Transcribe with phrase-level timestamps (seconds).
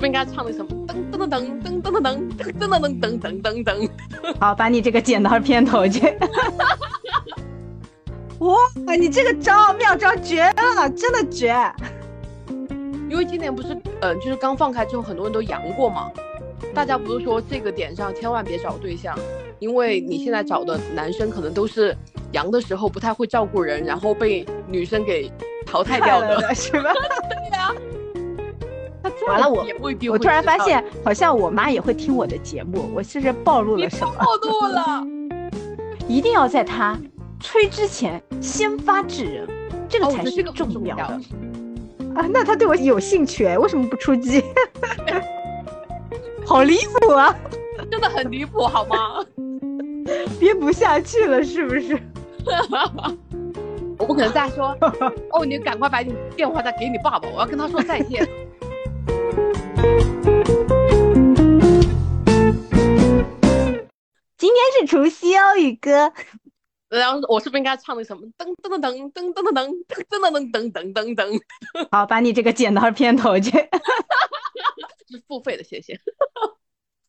[0.00, 3.90] 不是应该唱那什么噔噔噔噔噔噔噔噔噔噔噔噔噔噔？
[4.40, 6.16] 好，把你这个剪到片头去。
[8.40, 8.56] 哇，
[8.98, 11.54] 你这个招妙招绝了，真的绝！
[13.10, 16.10] 因为今年不是，嗯，就是刚放开之后，很多人都阳过嘛。
[16.74, 19.14] 大家不是说这个点上千万别找对象，
[19.58, 21.94] 因为你现在找的男生可能都是
[22.32, 25.30] 阳的时候不太会照顾人，然后被女生给
[25.66, 26.90] 淘汰掉的， 是吧？
[29.26, 29.64] 完了，我
[30.10, 34.12] 我突然发现，好像我妈也会听我的节目，我是不是暴露了什么？
[34.18, 35.04] 暴露了！
[36.08, 36.98] 一定要在她
[37.38, 39.48] 催之前先发制人，
[39.88, 41.20] 这个才是重要的
[42.14, 42.26] 啊！
[42.32, 44.42] 那他对我有兴趣哎，为什么不出击？
[46.44, 47.34] 好离谱啊！
[47.90, 49.24] 真的很离谱，好吗？
[50.40, 51.98] 憋不下去了，是不是？
[53.96, 54.76] 我不可能再说
[55.32, 58.26] 哦，你赶快把你电话再给你爸爸，我要跟他说再见。
[64.36, 66.12] 今天是除夕哦，宇哥。
[66.88, 71.40] 然后我是不是应该唱那什么噔噔噔噔噔噔噔噔噔噔噔噔噔？
[71.92, 73.50] 好，把你这个剪到片头去。
[75.08, 75.98] 是付费的，谢谢。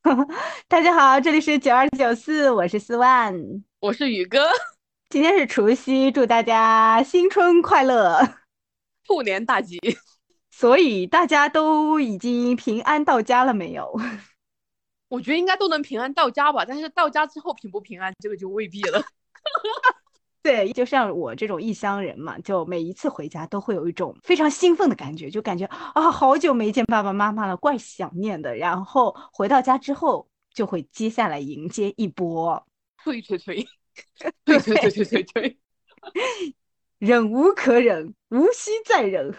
[0.67, 3.35] 大家好，这里是九二九四，我是四万，
[3.79, 4.49] 我是宇哥。
[5.09, 8.19] 今天是除夕，祝大家新春快乐，
[9.05, 9.79] 兔年大吉。
[10.51, 13.91] 所以大家都已经平安到家了没有？
[15.07, 19.01] 我觉得应该都能平安到家吧，但是到家之后平不平安，这个就未必了。
[20.43, 28.55] 对，就像我这种异乡人嘛，就每一次回家都会有一种非常兴奋的感觉，就感觉啊，好久没见爸爸妈妈了，怪想念的。
[28.55, 32.65] 然后回到家之后，就会接下来迎接一波
[33.03, 33.67] 催催催，
[34.45, 35.59] 催催催催催催，
[36.97, 39.35] 忍无可忍，无需再忍。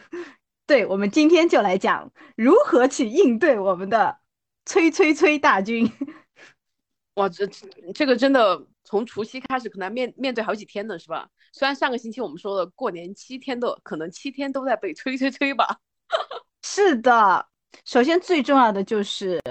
[0.66, 4.18] 对，我们今天就来讲如何去应对我们的
[4.64, 5.90] 催催催大军。
[7.14, 7.46] 哇，这
[7.95, 11.28] 这个真的从除夕开始，可能面面对好几天呢，是吧？
[11.52, 15.78] 虽然上个星期我们说了过年七天的，可能七天都在被催催催吧。
[16.62, 17.46] 是的，
[17.84, 19.42] 首先最重要的就是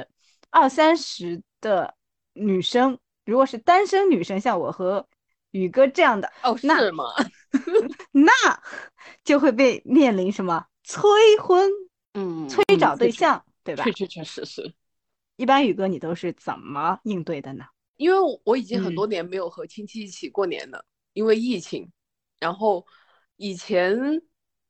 [0.50, 1.94] 二三十的
[2.34, 5.08] 女生，如果是单身女生，像我和
[5.52, 7.04] 宇哥这样的，哦，是吗？
[8.12, 8.32] 那
[9.24, 11.02] 就会被面临什么催
[11.42, 11.70] 婚？
[12.14, 13.84] 嗯，催找对象，对吧？
[13.84, 14.74] 确确确实是。
[15.38, 17.66] 一般宇哥，你都是怎么应对的呢？
[17.98, 20.84] 因为我已经很多年没有和亲戚一起过年了，
[21.14, 21.92] 因为疫情。
[22.40, 22.86] 然后
[23.38, 24.22] 以前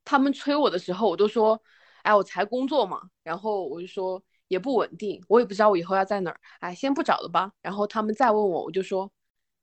[0.04, 1.62] 他们催我的时候，我都说
[2.04, 6.40] ：“哎，我才工作嘛。”然后我就说也不稳定，我也不知道我以后要在哪儿。
[6.60, 7.52] 哎，先不找了吧。
[7.62, 9.12] 然后他们再问我，我就说：“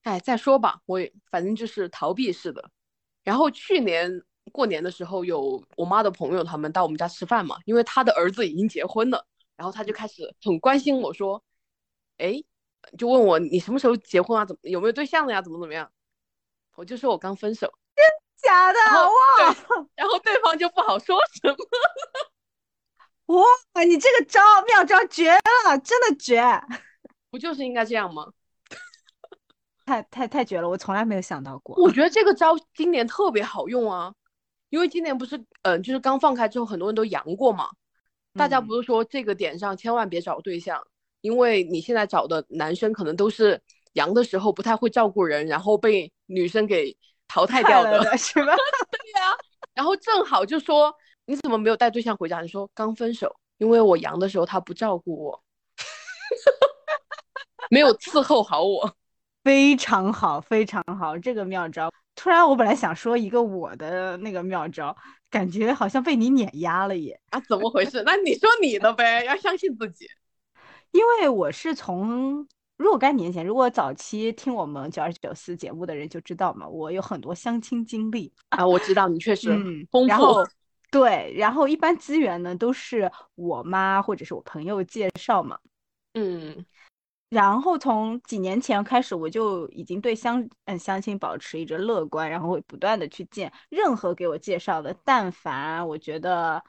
[0.03, 2.71] 哎，再说吧。”我也反正就是逃避式的。
[3.23, 9.27] 然后去年过年的时候，有我妈的朋友他们到我们家吃饭嘛，因为他的儿子已经结婚了。
[9.57, 11.43] 然后他就开始很关心我说，
[12.19, 12.43] 哎，
[12.97, 14.45] 就问我你什么时候结婚啊？
[14.45, 15.43] 怎么有没有对象了呀？
[15.43, 15.91] 怎么怎么样？
[16.77, 17.67] 我就说我刚分手，
[17.97, 18.05] 真
[18.41, 19.57] 假的哇！
[19.97, 21.57] 然后对方就不好说什么。
[23.75, 26.41] 哇，你这个招妙招绝了，真的绝！
[27.31, 28.33] 不就是应该这样吗？
[29.85, 31.75] 太太太绝了，我从来没有想到过。
[31.83, 34.15] 我觉得这个招今年特别好用啊，
[34.71, 37.69] 因为今年不是嗯，就是刚放开之后，很多人都阳过嘛。
[38.35, 40.81] 大家不是说这个点上千万别找对象，
[41.23, 43.61] 因为你现在找的男生可能都是
[43.95, 46.97] 阳的时候不太会照顾人，然后被女生给
[47.27, 48.55] 淘汰掉的，是吧？
[48.91, 49.37] 对呀。
[49.75, 50.95] 然后正好就说
[51.27, 52.41] 你怎么没有带对象回家？
[52.41, 55.43] 你说刚分手，因为我阳的时候他不照顾我，
[57.71, 58.95] 没有伺候好我。
[59.43, 61.91] 非常好，非常好，这个妙招。
[62.19, 64.97] 突然我本来想说一个我的那个妙招。
[65.31, 67.21] 感觉好像被你碾压了耶！
[67.29, 68.03] 啊，怎么回事？
[68.07, 70.07] 那你说你的呗，要相信自己。
[70.91, 78.67] 因为我是从若干年前，如果早期听我们九二九四节目的人就知道嘛，我有很多相亲经历啊。
[78.67, 79.51] 我知道你确实
[79.91, 80.07] 丰富。
[80.07, 80.43] 然后
[80.91, 85.59] 对，然后一般资源呢都是我妈或者是我朋友介绍嘛。
[86.15, 86.65] 嗯。
[87.29, 96.65] 然后从几年前开始，我就已经对相嗯相亲保持一着乐观，然后会不断的去见任何给我介绍的，但凡我觉得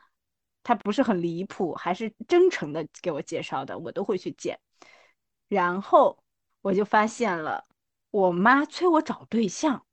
[0.61, 4.59] 他不是很离谱，还是真诚的给我介绍的，我都会去见。
[5.47, 6.21] 然后
[6.61, 7.65] 我就发现了，
[8.11, 9.85] 我妈催我找对象，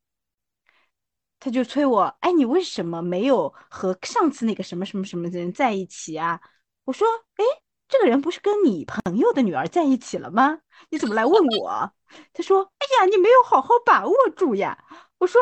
[1.38, 6.40] 她就催我，哎，你为什么没有和上次那个什么什么什么的人在一起啊？
[6.84, 7.65] 我说，哎。
[7.88, 10.58] 这个人不是跟你朋友的女儿在一起了吗？
[10.90, 11.92] 你怎么来问我？
[12.32, 14.84] 他说：“哎呀，你没有好好把握住呀。”
[15.18, 15.40] 我说：“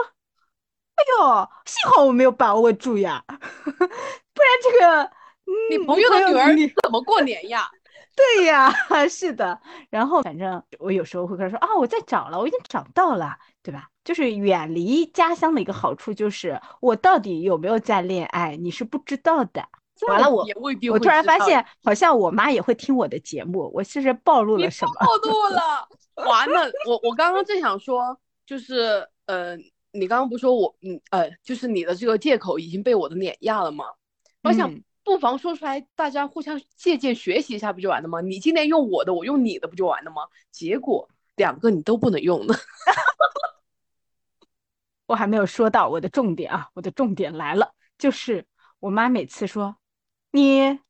[0.96, 5.10] 哎呦，幸好我没有把握住呀， 不然这个
[5.70, 7.70] 你朋友的女儿你怎么过年呀？
[8.16, 8.72] 对呀，
[9.08, 9.60] 是的。
[9.90, 13.88] 然后反正我有时候会跟他说啊，我在找了，我已经找到了，对吧？
[14.04, 19.68] 就是远离家乡的一个好处，就是我到底有没有在恋爱，你是不知道的。
[20.08, 20.44] 完了，我
[20.92, 24.92] 我突然发现，好像我妈也会听我的节目，我是不是暴露了什么？
[25.00, 25.88] 暴露了，
[26.26, 26.70] 完了！
[26.86, 29.56] 我我刚刚正想说，就是呃，
[29.92, 33.84] 你刚刚不说我嗯呃，就是你的这个借口已经被我的碾压了吗？
[34.42, 34.68] 我想
[35.04, 38.20] 不妨说出来，大家互相借鉴学习一下，不就完了吗？
[38.20, 40.22] 你今天用我的，我用你的，不就完了吗？
[40.50, 42.54] 结果两个你都不能用呢。
[45.06, 48.44] 我还没有说到我的重点啊，我的重点来了，就是
[48.80, 49.76] 我妈每次说。
[50.34, 50.80] 你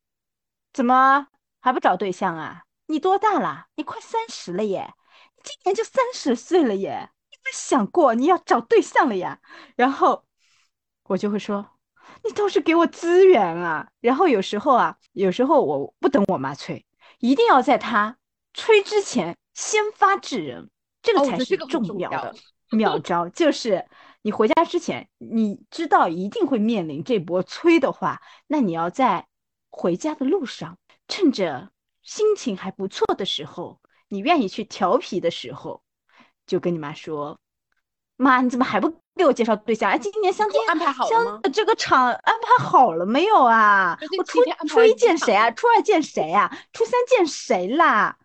[0.73, 1.27] 怎么
[1.59, 2.63] 还不找对象啊？
[2.87, 3.67] 你多大了？
[3.75, 4.95] 你快三十了耶！
[5.35, 7.11] 你今年就三十岁了耶！
[7.29, 9.39] 你没想过你要找对象了呀？
[9.75, 10.25] 然后
[11.03, 11.63] 我就会说，
[12.23, 13.87] 你倒是给我资源啊！
[14.01, 16.83] 然后有时候啊，有时候我不等我妈催，
[17.19, 18.17] 一定要在她
[18.55, 20.71] 催之前先发制人，
[21.03, 22.33] 这个才是重要的
[22.75, 23.85] 妙招，就是。
[24.23, 29.27] 你回家之前，你知道一定会面临这波催的话，那你要在。
[29.77, 30.77] 回家的路上，
[31.09, 31.69] 趁着
[32.01, 35.83] 心情还不错的时候，你愿意去调皮的时候，
[36.47, 37.37] 就跟你妈说
[38.15, 39.91] ：“妈，你怎么还不给我介绍对象？
[39.91, 41.41] 哎，今年相亲安排好了吗？
[41.53, 43.99] 这个场安排好了没有啊？
[44.17, 45.51] 我初初一见谁啊？
[45.51, 46.49] 初二见谁啊？
[46.71, 48.17] 初三见谁啦？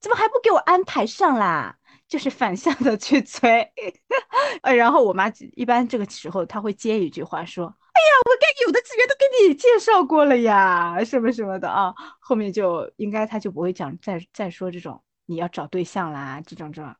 [0.00, 1.78] 怎么还不给我安排上啦？
[2.06, 3.72] 就是反向的去催。
[4.62, 16.94] 呃，然后我妈一般这个时候，她会接一句话说。”哎呀，我该有的资源都给你介绍过了呀，什么什么的啊，后面就应该他就不会讲再再说这种你要找对象啦这种这种。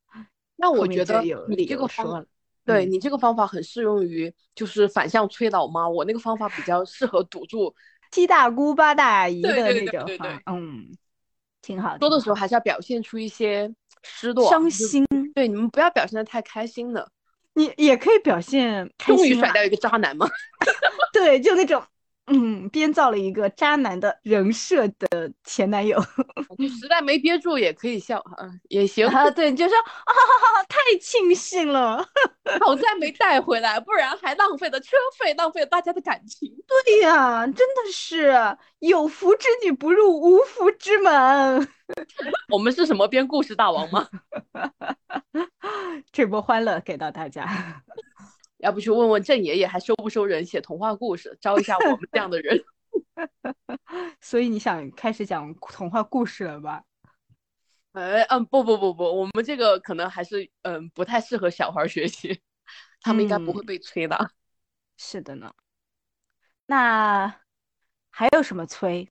[0.56, 2.26] 那我觉得你这个方，
[2.66, 7.74] 对你这个方法很适用于就是反向催老妈，我那个方法比较适合堵住
[8.12, 10.84] 七大姑八大姨的那种话，嗯，
[11.62, 11.96] 挺好。
[11.98, 17.08] 说的时候还是要表现出一些失落、伤心，对你们不要表现的太开心了。
[17.54, 20.28] 你也可以表现终于甩掉一个渣男吗？
[21.12, 21.82] 对，就那种，
[22.26, 26.00] 嗯，编造了一个渣男的人设的前男友，
[26.58, 29.30] 你实在没憋住也可以笑啊，也行啊。
[29.30, 30.12] 对，就说啊，
[30.68, 32.06] 太庆幸了，
[32.60, 36.48] 好在没带回来，不然还浪费了车费，浪费了大家的感情。
[36.84, 38.32] 对呀，真的是
[38.78, 41.68] 有福之女不入无福之门。
[42.52, 44.06] 我们是什么编故事大王吗？
[46.12, 47.82] 这波欢乐给到大家。
[48.62, 52.62] 要不去问问郑爷爷还收不收人写童话故事，招一下我们这样的人。
[54.20, 56.82] 所以你想开始讲童话故事了吧？
[57.92, 62.40] 哎，嗯，不不不不，我们这个可能还是嗯不太适合小孩学习，
[63.00, 64.30] 他们应该不会被催的。
[64.96, 65.52] 是的呢。
[66.66, 67.34] 那
[68.10, 69.08] 还有什么催？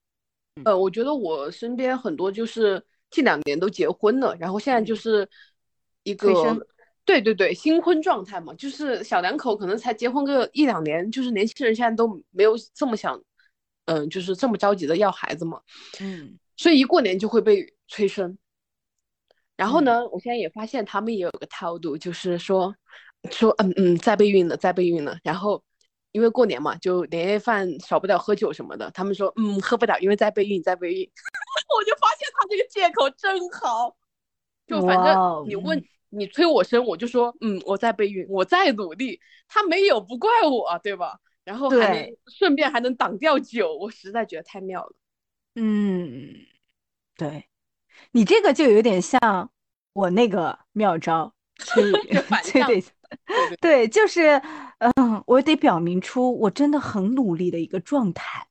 [0.66, 5.28] 呃，我觉得我身边很多就是近两年都结婚了，然后现在就是
[6.04, 6.68] 一个。
[7.10, 13.20] 对对对，新婚状态嘛，就是小两口可能才结婚个一两年，就是年轻人现在都没有这么想，
[13.86, 15.60] 嗯，就是这么着急的要孩子嘛，
[16.00, 18.38] 嗯，所以一过年就会被催生。
[19.58, 22.76] 然后呢，我现在也发现他们也有个套路，就是说
[23.32, 25.18] 说嗯嗯，在备孕了，在备孕了。
[25.24, 25.63] 然后
[26.12, 31.10] 因为过年嘛，就年夜饭少不了喝酒什么的，他们说嗯喝不了，因为在备孕，在备孕。
[31.75, 33.98] 我就发现他这个借口真好，
[34.68, 35.84] 就反正你问。
[36.10, 39.20] 你催我生，我就说，嗯，我在备孕，我在努力。
[39.48, 41.20] 他没有，不怪我，对吧？
[41.44, 44.96] 然后还能顺便还能挡掉酒，我实在觉得太妙了。
[45.56, 46.34] 嗯，
[47.18, 47.46] 对，
[48.12, 49.51] 你这个就有点像
[49.94, 51.92] 我那个妙招，催
[52.44, 52.84] 催对。
[53.60, 54.39] 对，就是，
[54.78, 58.48] 嗯，我得表明出我真的很努力的一个状态，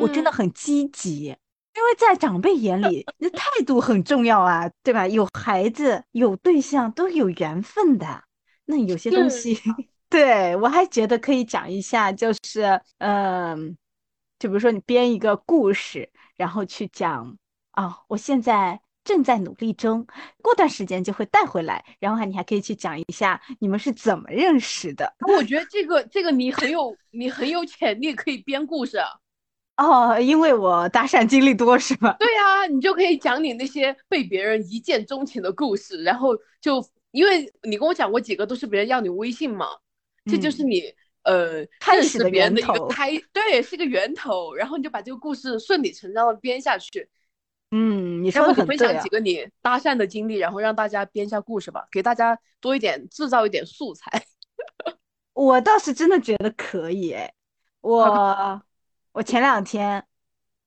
[0.00, 1.36] 我真的很积极。
[1.80, 5.08] 因为在长辈眼里，那态度很重要啊，对吧？
[5.08, 8.22] 有孩子、有对象都有缘分的。
[8.66, 9.58] 那有些东西，
[10.10, 13.78] 对我还觉得可以讲一下，就是，嗯，
[14.38, 17.34] 就比如说你编一个故事，然后去讲
[17.70, 20.06] 啊，我现在正在努力中，
[20.42, 21.82] 过段时间就会带回来。
[21.98, 25.10] 然后还你还可以去讲一下你们是怎么认识的。
[25.34, 28.98] 我觉得这个这个你很有你很有潜力可以编故事。
[29.80, 32.14] 哦，因为我搭讪经历多是吧？
[32.18, 39.68] 对呀，你就可以讲你那些被别人一见钟情的故事，然后就因为你跟我讲过几个都是别人要你微信嘛，
[40.26, 40.82] 这就是你
[41.22, 47.08] 呃开始的源头，开对是个源头，然后你就把这个故事顺理成章的编下去。
[47.70, 48.76] 嗯，你说的很对。
[48.76, 54.22] 分享几个你搭讪的经历，然后让大家编一下故事吧，给大家多一点制造一点素材。
[55.32, 57.16] 我倒是真的觉得可以，
[57.80, 58.62] 我。
[59.12, 60.04] 我前两天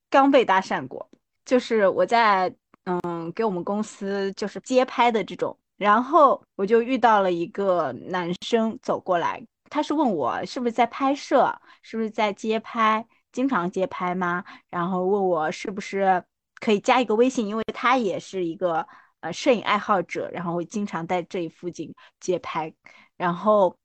[0.09, 1.09] 刚被搭讪过，
[1.45, 2.53] 就是我在
[2.85, 14.43] 嗯给我们公司就是街拍的这种，然后我就遇到了一个男生走过来，他是问我是不是在拍摄，是不是在街拍，经常街拍吗？
[14.69, 16.23] 然后问我是不是
[16.59, 18.85] 可以加一个微信，因为他也是一个
[19.21, 22.73] 呃摄影爱好者，然后会经常在这一附近街拍，
[23.15, 23.75] 然后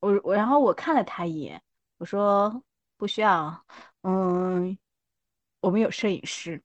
[0.00, 1.62] 我我然后我看了他一眼，
[1.98, 2.62] 我说
[2.96, 3.64] 不需要，
[4.02, 4.76] 嗯。
[5.60, 6.62] 我们有摄影师，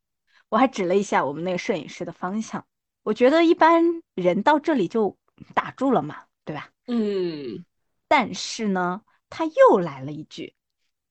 [0.50, 2.66] 我还指了一下我们那个摄影师的方向。
[3.04, 3.82] 我觉得一般
[4.14, 5.18] 人到这里就
[5.54, 6.70] 打住了嘛，对吧？
[6.88, 7.64] 嗯。
[8.10, 10.54] 但是呢，他又来了一句，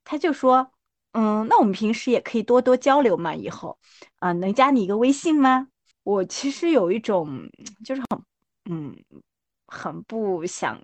[0.05, 0.71] 他就说
[1.13, 3.79] ：“嗯，那我们平时也可以多多交流嘛，以后
[4.19, 5.69] 啊，能加你一个微信吗？”
[6.05, 7.49] 我其实有一种
[7.83, 8.23] 就是很
[8.71, 8.95] 嗯
[9.67, 10.79] 很不想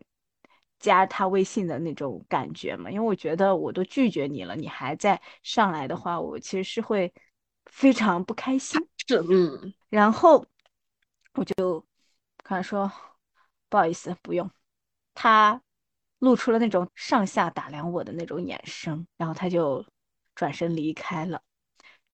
[0.84, 7.10] 加他微信的那种感觉嘛，因为我觉得我都拒绝你了，你还在上来的话，我其实是会
[7.64, 8.78] 非常不开心。
[9.08, 9.72] 是，嗯。
[9.88, 10.44] 然后
[11.34, 11.80] 我就
[12.42, 12.92] 跟他说
[13.70, 14.50] ：“不好意思，不用。”
[15.14, 15.62] 他
[16.18, 19.86] 露出了那种上下打量我的那种眼神，然后他就
[20.34, 21.40] 转身离开了。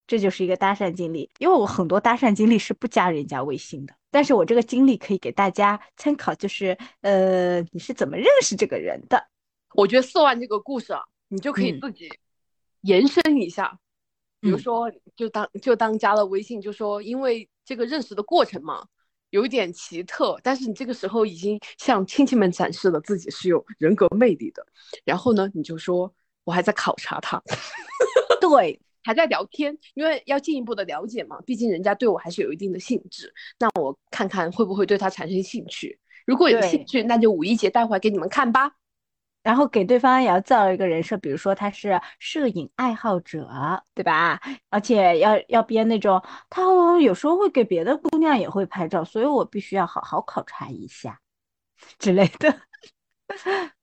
[0.06, 9.24] 这就是一个搭讪经历，因为我很多搭讪经历是不加人家微信的，但是我这个经历可以给大家参考，就是呃，你是怎么认识这个人的？
[9.74, 12.08] 我觉得四万这个故事啊，你就可以自己
[12.80, 13.78] 延伸一下，
[14.40, 18.84] 比如说就当就当加了微信，就说因为这个认识的过程嘛，
[19.30, 24.66] 有一点奇特，但是你这个时候已经向亲戚们展示了自己是有人格魅力的，
[25.04, 26.12] 然后呢，你就说
[26.42, 27.40] 我还在考察他，
[28.40, 28.80] 对。
[29.10, 33.34] 还在聊天，因为要进一步的了解嘛，毕竟人家对我还是有一定的兴致。
[33.58, 35.98] 那我看看会不会对他产生兴趣。
[36.24, 38.70] 如果有兴趣，那就五一节带回来给你们看吧。
[39.42, 44.40] 然后给对方也要造一个人设，比如说他是摄影爱好者，对吧？
[44.68, 46.62] 而且要要编那种，他
[47.00, 51.20] 有时候会给别的姑娘也会拍照，所以我必须要好好考察一下
[51.98, 52.60] 之类的。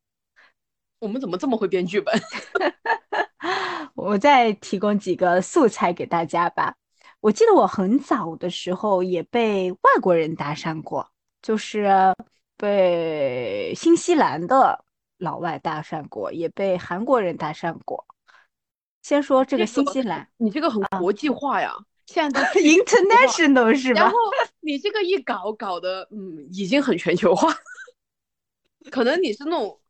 [1.00, 2.16] 我们怎么这么会编剧本？
[3.98, 6.76] 我再提供几个素材给大家吧。
[7.20, 11.10] 我记得我很早的时候也被外国人搭讪过，
[11.42, 11.90] 就是
[12.56, 14.86] 被新西兰的
[15.18, 18.06] 老外搭讪过，也被韩国人搭讪过。
[19.02, 21.74] 先说这个新西兰，你这个很国际化呀，
[22.06, 24.02] 现在都 international 是吧？
[24.02, 24.16] 然后
[24.60, 27.52] 你这个一搞搞的，嗯，已经很全球化。
[28.92, 29.82] 可能你是那种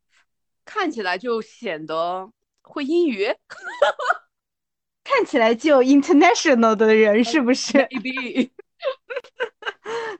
[0.63, 2.31] 看起来就显得。
[2.67, 3.25] 会英语，
[5.03, 7.87] 看起来就 international 的人是不是？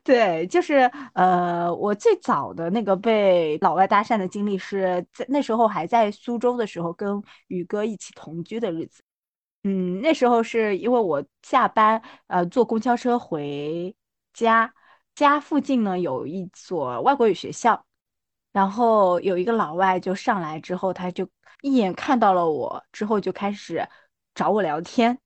[0.03, 9.03] 对，就是呃，我最早的那个被老外搭讪的经历是在那时候还在苏州的时候，跟宇哥一起同居的日子。
[9.63, 13.95] 嗯，那时候是因为我下班呃坐公交车回
[14.33, 14.73] 家，
[15.15, 17.85] 家附近呢有一所外国语学校，
[18.57, 21.29] 然后有一个老外就上来之后，他就。
[21.61, 23.87] 一眼看到了我之后，就开始
[24.35, 25.17] 找我聊天，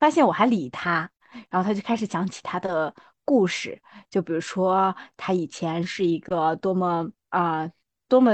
[0.00, 1.08] 发现我还理他，
[1.48, 2.92] 然后他就开始讲起他的
[3.24, 7.70] 故事，就比如说他以前是一个多么啊
[8.08, 8.32] 多么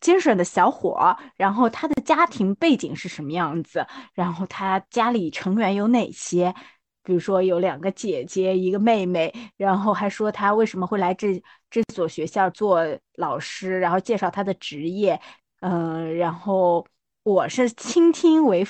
[0.00, 6.54] 精神的小伙，然后他的家庭背景是什么样子，然后他家里成员有哪些，
[7.02, 12.82] 比如说有两个姐姐，一个妹妹，然后还说他为什么会来这这所学校做
[13.16, 15.20] 老师，然后介绍他的职业。
[15.60, 16.86] 嗯，然后
[17.22, 18.66] 我是倾听为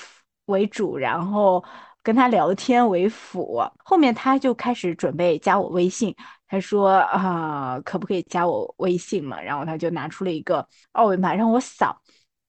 [0.47, 1.65] 为主，然后
[2.03, 3.63] 跟他聊天为辅。
[3.85, 6.15] 后面他就开始准备加我微信，
[6.47, 9.41] 他说啊，可不可以加我微信嘛？
[9.41, 12.03] 然后他就拿出了一个二维码让我扫。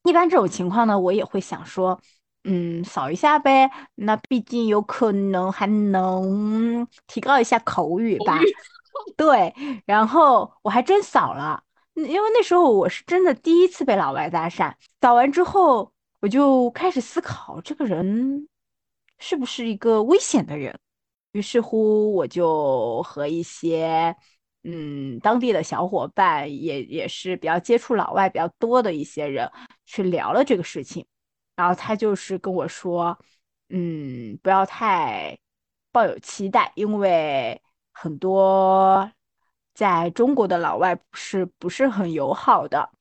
[0.03, 2.01] 一般这种情况呢，我也会想说，
[2.43, 3.69] 嗯，扫一下呗。
[3.95, 8.39] 那毕竟有可能还能提高一下口语吧。
[9.15, 9.53] 对，
[9.85, 11.63] 然后我还真扫了。
[11.95, 18.47] 因为那时候我是真的第一次被老外搭讪，扫完之后我就开始思考这个人
[19.19, 20.77] 是不是一个危险的人。
[21.33, 24.15] 于是乎，我就和一些
[24.63, 29.49] 嗯当地的小伙伴，也也是比较接触老外比较多的一些人
[29.85, 31.05] 去聊了这个事情。
[31.55, 33.17] 然后他就是跟我说，
[33.69, 35.37] 嗯，不要太
[35.91, 39.11] 抱有期待，因为很多。
[39.75, 42.91] 在中国的老外是不是很友好的？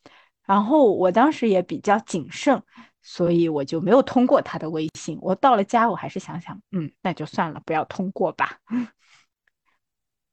[0.47, 2.63] 然后我当时也比较谨慎，
[3.03, 5.19] 所以我就没有通过他的微信。
[5.21, 8.59] 我到了家，我还是想想，嗯，那就算了，不要通过吧。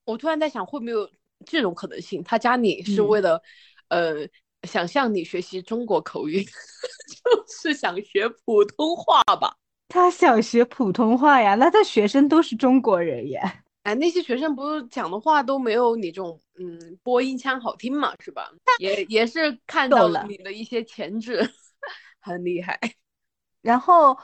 [0.06, 1.12] 我突然在想，会不会有
[1.46, 2.24] 这种可能性？
[2.24, 3.44] 他加你是为了，
[3.90, 4.26] 呃，
[4.64, 9.56] 想向你学习中国口语， 就是想学普通话吧？
[9.88, 13.42] 他想学普通话呀，那他学生都是中国人耶。
[13.84, 18.52] 哎，那些学生不是讲的话都没有你这种嗯播音腔好听嘛，是吧？
[18.80, 21.40] 也也是看到了你的一些潜质，
[22.22, 22.80] 很厉害。
[23.64, 24.18] 然后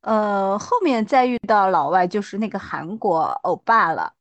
[0.00, 4.14] 呃，后面再遇到老外就是那个韩国欧巴了。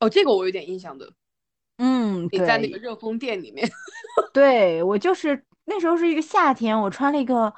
[0.00, 1.12] 哦，这个我有点印象的。
[1.78, 3.68] 嗯，你在那个热风店里面。
[4.32, 7.52] 对我就是那时候是一个夏天，我穿了一个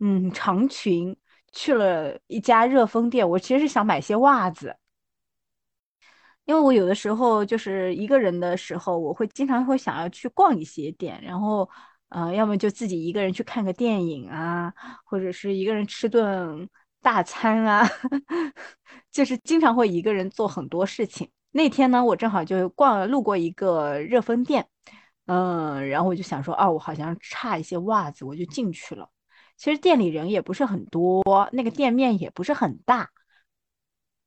[0.00, 1.16] 嗯长裙，
[1.52, 3.28] 去了一家热风店。
[3.28, 4.76] 我其实是想买些袜子。
[6.44, 11.66] 因为我有的时候就是一个人的时候，我会经常会想要去逛一些店，然后，
[12.10, 14.70] 呃，要么就自己一个人去看个电影啊，
[15.04, 16.68] 或者是一个人吃顿
[17.00, 17.88] 大餐啊，
[19.10, 21.30] 就是经常会一个人做很多事情。
[21.56, 24.66] 那天呢，我正好就逛路过一个热风店，
[25.26, 29.08] 嗯，然后我就想说，哦，我好像差一些袜子，我就进去了。
[29.56, 33.08] 其实店里人也不是很多，那个店面也不是很大。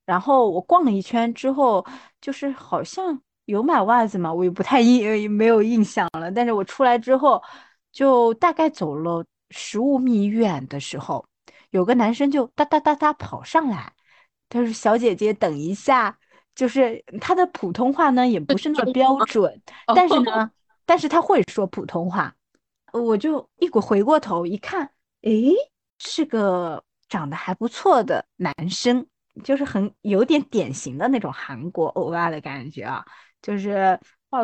[0.05, 1.86] 然后我逛了一圈之后，
[2.22, 6.31] 就是好像有买袜子嘛，我也不太印没有印象了。
[6.31, 7.43] 但是我出来之后，
[7.91, 11.27] 就大概走了十五米远的时候，
[11.72, 13.91] 有个男生就哒哒哒哒跑上来，
[14.48, 16.17] 他说：“小姐姐，等一下。”
[16.57, 19.61] 就是他的普通话呢也不是那么标准，
[19.95, 20.51] 但是呢，
[20.85, 22.35] 但是他会说普通话。
[22.91, 24.89] 我就一股回过头一看，
[25.21, 25.53] 诶，
[25.99, 29.05] 是个长得还不错的男生。
[29.43, 33.05] 就是很有点典型的那种韩国欧巴的感觉啊，
[33.39, 33.99] 就是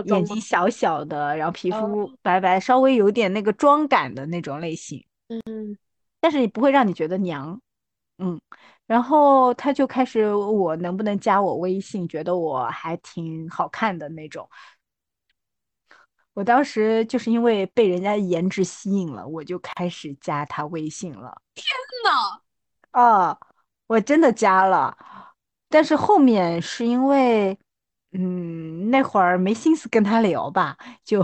[0.05, 5.03] 眼睛小小的，然后皮肤白白，稍微有点那个妆感的那种类型。
[5.29, 5.75] 嗯，
[6.20, 7.60] 但是也不会让你觉得娘。
[8.20, 8.39] 嗯，
[8.86, 14.48] 然后他就开始我能不能加我微信，觉得我还挺好看的那种。
[16.34, 21.42] 我当时就是因为被人家颜值吸引了，我就开始加他微信了。
[21.54, 21.66] 天
[22.06, 22.41] 呐！
[22.91, 23.38] 啊！
[23.88, 24.98] 我真的加了，
[25.69, 27.58] 但是后面是因为，
[28.13, 31.22] 嗯，那会儿没心思跟他聊吧，就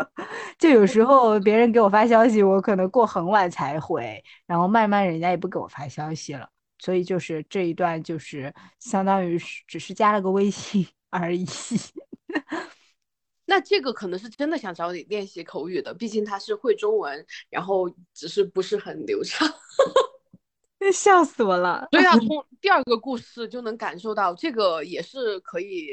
[0.58, 11.46] 就有时候别人给我发消息，我可能过很晚才回，然后慢慢人家也不给我发消息了，所以就是这一段就是相当于是只是加了个微信 而已。
[13.46, 19.48] 那这个可能是真的想找你练习口语的，毕竟他是会中文，然后只是不是很流畅。
[20.92, 21.88] 笑死我了！
[21.90, 25.88] 对啊，从第二个故事就能感受到，这个也是可以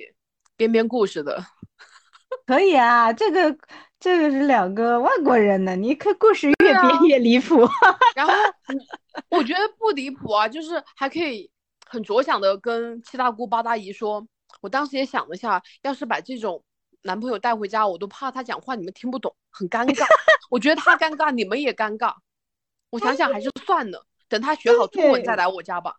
[0.55, 1.43] 编编故事的。
[2.45, 3.57] 可以啊，这个
[3.99, 7.67] 这个是两个外国人呢，你看故事越编越离谱。
[8.15, 8.33] 然后
[9.29, 11.49] 我觉得不离谱啊，就是还可以
[11.85, 14.25] 很着想的跟七大姑八大姨说。
[14.61, 16.63] 我当时也想了下，要是把这种
[17.01, 20.05] 男朋友带回家，我都怕他讲话你们听不懂，很尴尬。
[20.49, 22.13] 我觉得他尴尬，你们也尴尬。
[22.91, 24.05] 我想想还是算了。
[24.29, 25.95] 等他学好中文再来我家吧，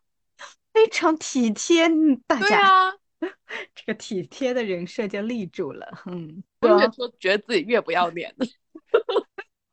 [0.72, 1.88] 非常体贴
[2.26, 2.46] 大家。
[2.46, 2.92] 对啊，
[3.74, 5.86] 这个体贴的人设就立住了。
[6.06, 8.34] 嗯，我越说觉得自己越不要脸。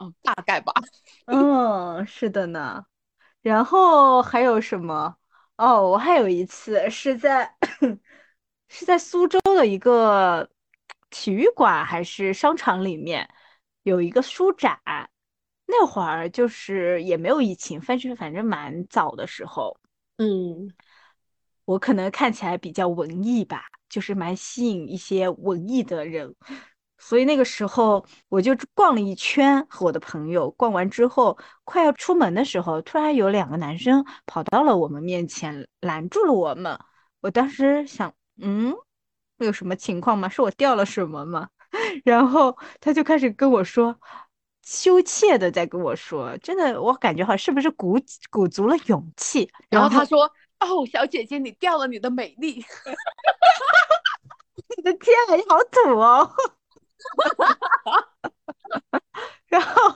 [0.01, 0.73] 嗯，大概吧。
[1.25, 2.85] 嗯，是的呢。
[3.41, 5.15] 然后还有什么？
[5.57, 7.55] 哦，我还有一次是在
[8.67, 10.49] 是在苏州的一个
[11.09, 13.29] 体育馆还是商场里面
[13.83, 14.79] 有一个书展。
[15.65, 19.77] 那会儿就是也没有疫情，反正反正蛮早的时候，
[20.17, 20.73] 嗯，
[21.63, 26.35] 我可能看起来比较文艺吧，就是蛮吸引一些文艺的人，
[27.01, 36.79] 所以那个时候我就逛了一圈，和我的朋友逛完之后，快要出门的时候，突然有两个男生跑到了我们面前，拦住了我们。
[37.21, 38.73] 我当时想，嗯，
[39.39, 40.29] 有什么情况吗？
[40.29, 41.49] 是我掉了什么吗？
[42.05, 43.99] 然后他就开始跟我说。
[44.63, 49.51] 羞怯的在跟我说，真的，我感觉好像是不是鼓鼓足了勇气？
[49.69, 52.63] 然后他说：“哦，小姐姐，你掉了你的美丽。
[54.77, 56.31] ”我的天，你好土哦！
[59.47, 59.95] 然后，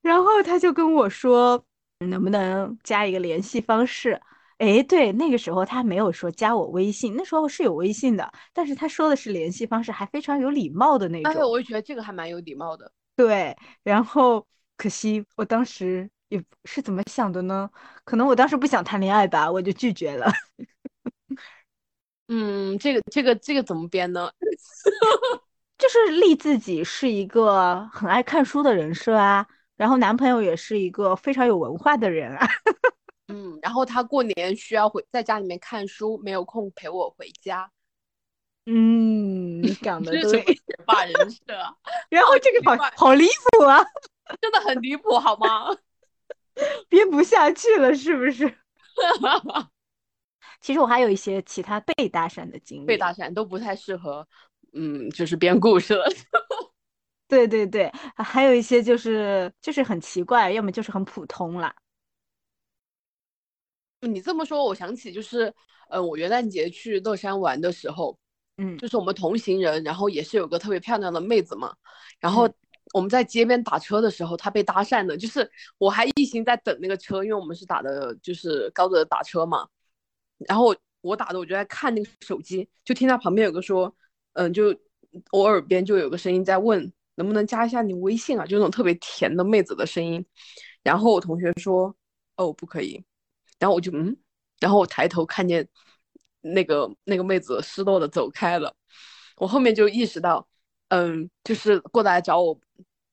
[0.00, 1.64] 然后他就跟我说
[2.08, 4.20] ：“能不能加一个联系方式？”
[4.58, 11.32] 哎，对，那个时候他没有说加我微信，那时候是有微信的，但是他说的是联系方式，还非常有礼貌的那种。
[11.32, 12.90] 哎，我也觉得这个还蛮有礼貌的。
[13.14, 14.44] 对，然后
[14.76, 17.70] 可惜我当时也是怎么想的呢？
[18.04, 20.26] 可能我当时不想谈恋爱吧，我就拒绝了。
[22.26, 24.28] 嗯，这个这个这个怎么编呢？
[25.78, 32.46] 就是立自己是一个很爱看书的人设啊，然后男朋友也是一个非常有文化的人啊。
[33.28, 37.70] 嗯，然后他过年需要回在家里面看书，没有空陪我回家。
[38.66, 41.40] 嗯，你讲 的对， 学霸人设，
[42.10, 43.78] 然后这个好好离谱啊，
[44.40, 45.76] 真的很离谱，好吗？
[46.88, 48.52] 编不下去了，是不是？
[50.60, 54.26] 其实我还有一些其他被搭讪的经历，被搭讪都不太适合，
[54.72, 56.04] 嗯，就是编故事了。
[57.28, 61.74] 对对对，还有一些就是就是很奇怪，要么就是很普通啦。
[64.00, 65.52] 你这么说，我想起就是，
[65.90, 68.16] 呃，我元旦节去乐山玩的时候，
[68.56, 71.74] 嗯，就是我们同行人，然后也是有个特别漂亮的妹子嘛，
[72.20, 72.48] 然后
[72.94, 79.68] 我们在街边打车的时候，她被搭讪的，就是我还一心在等那个车，因为我们是打的就是高德打车嘛，
[80.38, 83.94] 然后我打的我就在看那个手机，就听到旁边有个说，
[84.38, 84.72] 嗯，就
[85.32, 90.24] 我耳边就有个声音在问能不能加一下你微信啊，就那种特别甜的妹子的声音，
[90.84, 91.92] 然后我同学说，
[92.36, 93.04] 哦，不可以。
[93.58, 94.16] 然后我就嗯，
[94.60, 95.68] 然后我抬头看见
[96.40, 98.72] 那个那个妹子失落的走开了，
[99.38, 100.46] 我后面就意识到，
[100.90, 102.56] 嗯，就是过来找我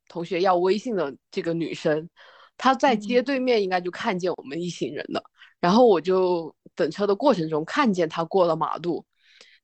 [0.08, 2.08] 同学要微信的这个女生，
[2.56, 5.24] 她在街对面应该就看见我们一行人了。
[5.60, 9.04] 然后我就等车的过程中看见她过了马路，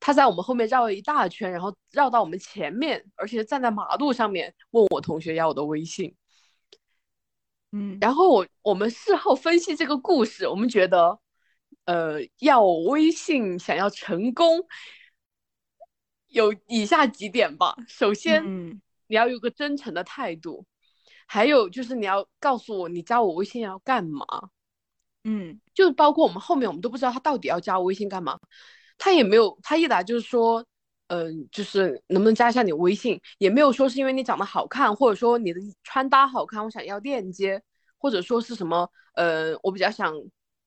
[0.04, 6.12] 她在我们后面绕了一大圈，然后绕到我们前面，而且站在马路上面问我同学要我的微信。
[7.70, 11.20] 嗯，然后我我们事后分析这个故事，我们觉得，
[11.84, 14.66] 呃，要微信想要成功，
[16.26, 17.76] 有以下几点吧。
[17.86, 18.44] 首先，
[19.06, 20.66] 你要有个真诚的态度，
[21.28, 24.26] 还有就是你要告诉我你加我微信要干嘛。
[25.22, 28.40] 嗯，就包括我们后面我们都不知道他到底要加我微信干嘛，
[28.98, 30.64] 他也没有，他一来就是说，
[31.08, 37.62] 嗯，就是能不能加一下你微信，也没有说是因为你长得好看，或者说你的穿搭好看，我想要链接。
[37.98, 40.12] 或者说是什么，呃，我比较想，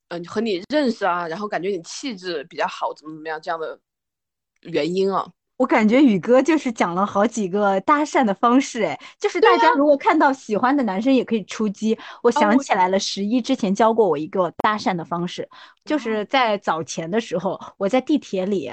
[0.07, 3.77] 嗯，和你认识啊，然后感觉你气质比较好，怎么怎么样这样的
[4.61, 5.29] 原因啊？
[5.57, 11.97] 我感觉宇哥就是讲了好几个搭讪的方式，哎，就是大家如果看到喜欢的男生也可以出击。
[12.21, 15.47] 我想起来了，十一之前教过我一个搭讪的方式，
[15.85, 18.71] 就是在早前的时候，我在地铁里，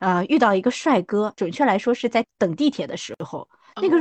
[0.00, 3.48] 呃，遇到一个帅哥，准确来说是在等地铁的时候，
[3.80, 3.96] 那个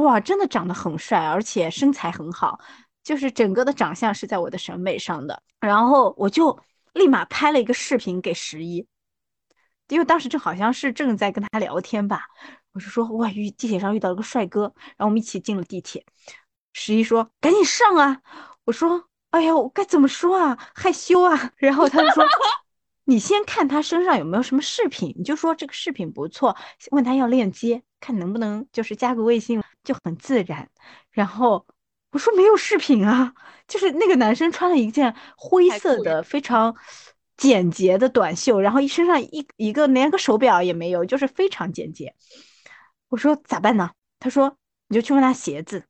[0.00, 2.60] 哇，真的长得很帅，而且身材很好。
[3.02, 6.56] 就是整个的长相是在我的审美上的，然后我就
[6.92, 8.86] 立马拍了一个视频给十一，
[9.90, 12.22] 因为当时正好像是正在跟他聊天吧，
[12.72, 16.04] 我就说哇，遇地铁上遇到了个帅哥，然后我们一起进了地铁。
[16.72, 18.22] 十一说赶紧上啊，
[18.64, 21.52] 我说哎呀，我该怎么说啊，害羞啊。
[21.58, 22.24] 然后他就说
[23.04, 26.56] 你先看他身上有没有什么饰品，你就说这个饰品不错，
[26.92, 30.68] 问他要链接，看能不能就是加个微信，就很自然。
[31.10, 31.66] 然后。
[32.12, 33.32] 我说没有饰品啊，
[33.68, 36.74] 就是那个男生穿了一件灰色的非常
[37.40, 42.14] 简洁的短袖，然后一身上一一个连个手表也没有，就是非常简洁。
[43.08, 43.90] 我说咋办呢？
[44.18, 45.86] 他说你就去问他鞋子。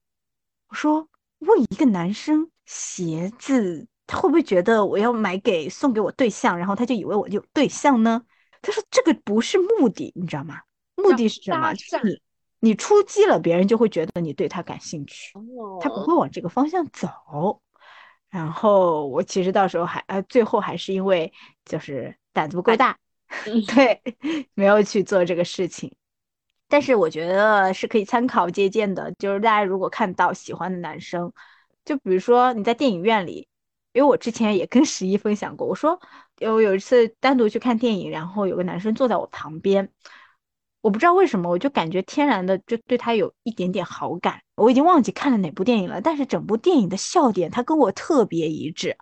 [0.68, 1.08] 我说
[1.40, 8.22] 问一个男生鞋子，他会不会觉得我要买给送给我对象，然后他就以为我有对象呢？
[8.62, 10.60] 他说这个不是目的，你知道吗？
[10.94, 11.74] 目的是什么？
[11.74, 12.22] 就是你。
[12.62, 15.32] 你出击了，别人就会觉得你对他感兴趣，
[15.80, 17.08] 他不会往这个方向走。
[18.30, 21.32] 然后我其实到时候还呃，最后还是因为
[21.64, 22.96] 就是胆子不够大，
[23.74, 24.00] 对，
[24.54, 25.92] 没有去做这个事情。
[26.68, 31.32] 但是我觉得是可以参考借鉴的，就是大家如果看到喜欢的男生，
[31.84, 33.48] 就比如说你在电影院里，
[33.92, 36.00] 因为我之前也跟十一分享过，我说
[36.38, 39.90] 有有一次单独去看电影，然后有个男生坐在我旁边。
[40.82, 44.40] 我不知道为什么，我就感觉天然的就对他有一点点好感。
[44.56, 48.96] 我已经忘记看了哪部电影了，但是整部电影的笑点他跟我特别一致。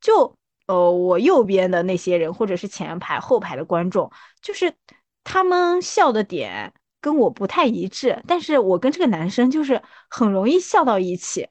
[0.00, 4.10] 就呃，我右边的那些人，或者是前排、后排的观众，
[4.42, 4.74] 就是
[5.22, 8.20] 他们笑的点跟我不太一致。
[8.26, 11.48] 但是我跟这个男生就是很容易笑到一起，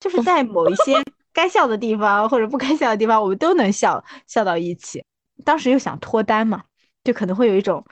[0.00, 5.02] 就是在某一些 该笑的地方或者不该笑的地方，我们都能笑笑到一起。
[5.44, 6.64] 当时又想脱单嘛，
[7.02, 7.82] 就可能会有一种。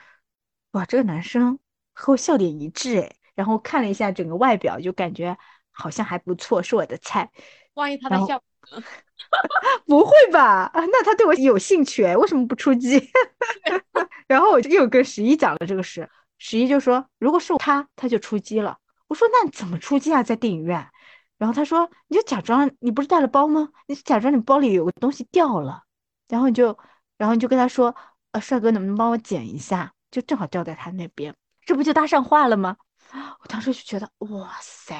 [0.73, 1.59] 哇，这个男生
[1.93, 5.37] 和我笑点一致哎，然后看了一下整个外表，就感觉
[5.71, 7.31] 好像还不错，是我的菜。
[7.75, 8.43] 万一他的笑
[9.87, 10.71] 不会吧？
[10.75, 13.11] 那他对我有兴趣哎，为什么不出击？
[14.27, 16.09] 然后我就又跟十一讲了这个事，
[16.39, 18.79] 十一就说，如果是他，他就出击了。
[19.09, 20.23] 我说那怎么出击啊？
[20.23, 20.89] 在电影院？
[21.37, 23.69] 然后他说，你就假装你不是带了包吗？
[23.87, 25.83] 你假装你包里有个东西掉了，
[26.29, 26.79] 然后你就，
[27.19, 27.95] 然后你就跟他说，
[28.31, 29.93] 呃，帅哥能不能帮我捡一下？
[30.13, 31.35] 就正好掉在他那边，
[31.67, 32.77] 这不就搭上话了吗？
[33.41, 34.95] 我当时就觉得，哇塞，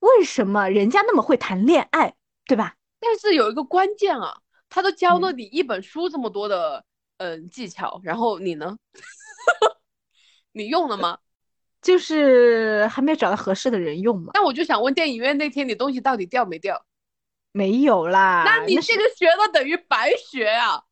[0.00, 2.74] 为什么人家那么会谈恋爱，对吧？
[3.00, 4.36] 但是有一个关键啊，
[4.68, 6.84] 他都教了你一本书这么多的
[7.18, 8.76] 嗯技巧，然后你呢？
[10.52, 11.18] 你用了吗？
[11.80, 14.32] 就是还没有找到合适的人用嘛。
[14.34, 16.84] 那我就想问，电影院那天你东西到底掉没掉？
[17.52, 18.42] 没有啦。
[18.44, 20.82] 那你这个学的等于白学啊！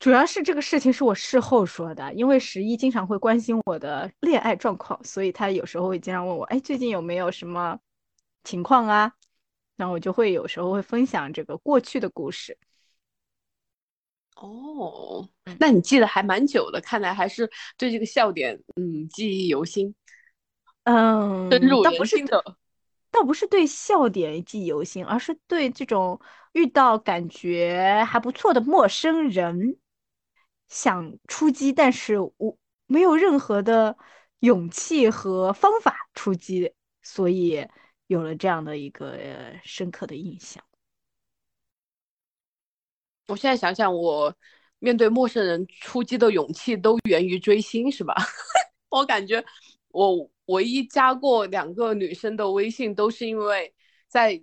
[0.00, 7.78] 主要是这个事情是我事后说的，因为十一经常会关心我的恋爱状况，所以他有时候会经常问我，哎，最近有没有什么
[8.42, 9.12] 情况啊？
[9.76, 12.56] 然后我就会有时候会分享这个过去的故事。
[14.36, 19.94] 哦，那你记得还蛮久的，看来还是对这个笑点，嗯，记忆犹新。
[20.84, 22.42] 嗯，深入人心的，
[23.10, 26.18] 倒不是对笑点记忆犹新，而是对这种
[26.52, 29.76] 遇到感觉还不错的陌生人。
[30.70, 32.56] 想出击，但是我
[32.86, 33.94] 没有任何的
[34.38, 37.66] 勇气和方法出击，所以
[38.06, 39.18] 有了这样的一个
[39.62, 40.64] 深刻的印象。
[43.26, 44.34] 我现在想想，我
[44.78, 48.14] 面对陌生人出击的勇气都源于追星，是吧？
[48.88, 49.44] 我感觉
[49.88, 53.74] 我唯一加过两个女生的微信，都是因为
[54.08, 54.40] 在。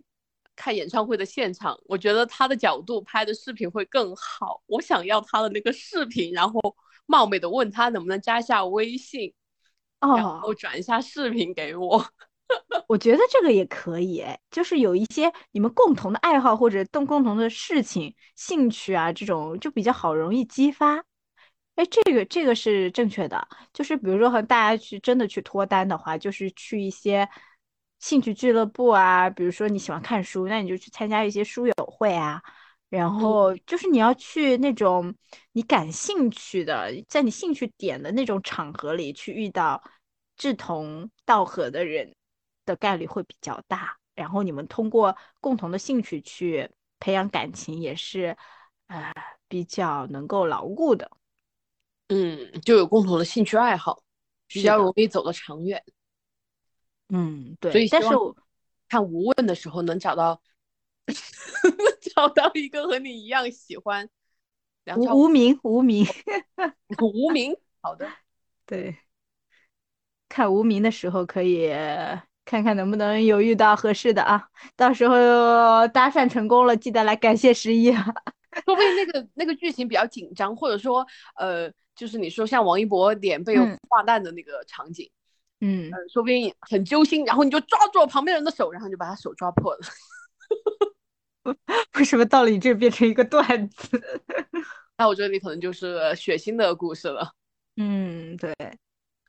[0.58, 4.62] 看演唱会的现场，我觉得他的角度拍的视频会更好。
[4.66, 6.60] 我想要他的那个视频，然后
[7.06, 9.32] 冒昧的问他能不能加下微信，
[10.02, 12.06] 哦然后转一下视频给我。
[12.88, 21.04] 我觉得这个也可以，就是有一些你们共同的爱好或者动共同的事情、兴趣啊，这种就比较好容易激发。
[21.76, 27.30] 哎，这个这个是正确的，就是比如说和大家去真的去脱单的话，就是去一些。
[28.00, 32.42] 兴趣俱乐部啊，比如说你喜欢看书，那你就去参加一些书友会啊。
[32.90, 35.14] 然后就是你要去那种
[35.52, 39.84] 你感兴趣的，在你兴趣点的那种场合里去遇到
[40.38, 42.16] 志同道合的人
[42.66, 43.98] 的概率会比较大。
[44.16, 48.38] 然后你们通过共同的兴趣去培养感情，也是
[48.88, 49.14] 呃
[49.50, 51.12] 比较能够牢固的。
[52.08, 54.02] 嗯，就有共同的兴趣爱好，
[54.48, 55.84] 比较容易走得长远。
[57.10, 58.10] 嗯，对，所以但是
[58.90, 60.42] 看无问的时候能找到
[62.16, 64.10] 找到一个和你一样喜欢
[64.96, 66.06] 无无名无名
[67.02, 68.10] 无名，好的，
[68.66, 68.98] 对，
[70.28, 71.70] 看无名的时候可以
[72.46, 78.04] 看看能不能有遇到合适的啊，到时候搭讪成功了，记得来感谢十一啊，
[78.66, 83.58] 说不定那个那个剧情比较紧张，或者说呃，就是你说像王一博脸被
[83.90, 85.10] 画烂的那个场景。
[85.60, 89.80] 嗯，说不定很揪心，然后你就抓住我旁边人的手，然后就把他手抓破了。
[91.98, 94.02] 为什么到了你这变成一个段子？
[94.98, 97.34] 那我觉得你可能就是血腥的故事了。
[97.78, 98.54] 嗯，对。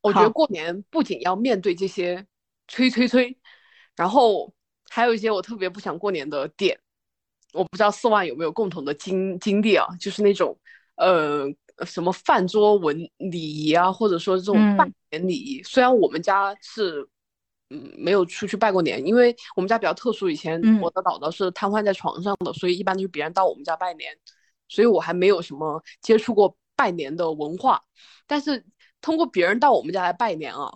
[0.02, 2.26] 我觉得过年不仅要面对这些
[2.66, 3.38] 催催催，
[3.96, 4.52] 然后
[4.90, 6.78] 还有一些我特别不想过年的点。
[7.54, 9.86] 我不知道四万有没有共同的经经历啊？
[9.98, 10.58] 就是那种
[10.96, 11.48] 呃。
[11.86, 17.08] 什么饭桌文礼仪啊，或者说这种拜年礼仪，虽然我们家是，
[17.70, 24.10] 嗯，没有出去拜过年，因为我们家比较特殊，以前我的姥姥是瘫痪在床上的，所以一般都是别人到我们家拜年，
[24.68, 27.82] 所以我还没有什么接触过拜年的文化。
[28.26, 28.64] 但是
[29.00, 30.72] 通过别人到我们家来拜年啊，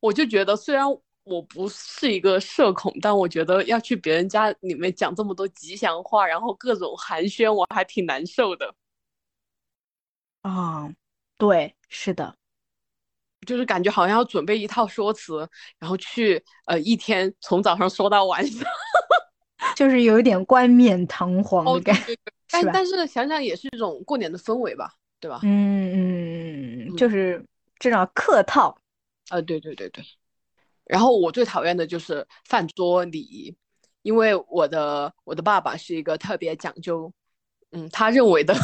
[0.00, 0.86] 我就觉得虽然
[1.24, 8.74] 我不是一个社恐，但我觉得要去别人家里面讲这么多吉祥话，然后各种寒暄，我还挺难受的。
[10.42, 10.92] 啊，
[11.38, 12.36] 对，是的，
[13.46, 18.68] 就是感觉好像要准备一套说辞，然后去呃一天从早上说到晚上，
[19.76, 22.16] 就是有一点冠冕堂皇的感觉，
[22.50, 25.40] 但但是想想也是一种过年的氛围吧，对吧？
[25.44, 27.44] 嗯嗯，就是
[27.78, 28.76] 这种客套，
[29.30, 30.04] 呃，对对对对。
[30.84, 33.56] 然后我最讨厌的就是饭桌礼仪，
[34.02, 37.12] 因为我的我的爸爸是一个特别讲究，
[37.70, 38.54] 嗯，他认为的。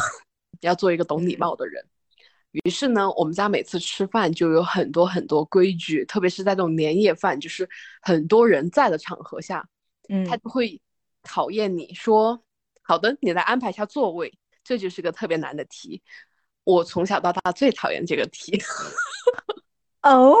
[0.61, 1.85] 要做一个懂礼貌的人，
[2.51, 7.69] 于是呢，我们家每次吃饭就有很多很多规矩，特别是在这种年夜饭，就是
[8.01, 9.67] 很多人在的场合下，
[10.09, 10.81] 嗯，他就会
[11.23, 12.43] 考验你说，
[12.81, 16.01] 好的，你来安排一下座位，这就是个特别难的题。
[16.63, 18.61] 我从小到大最讨厌这个题。
[20.03, 20.35] 哦，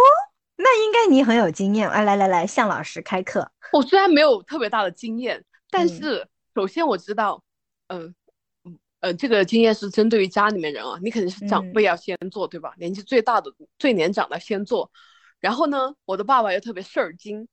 [0.57, 2.01] 那应该你很有经验啊！
[2.01, 3.51] 来来来，向老师开课。
[3.71, 7.43] 我虽然没有特别大的经验，但是首先我知道，
[7.87, 8.01] 嗯。
[8.01, 8.13] 呃，
[9.17, 12.73] 这个经验是针对于家里面人啊，你肯定是长辈要先做，对吧？
[12.77, 14.91] 年纪最大的、最年长的先做。
[15.39, 17.47] 然后呢，我的爸爸又特别事儿精，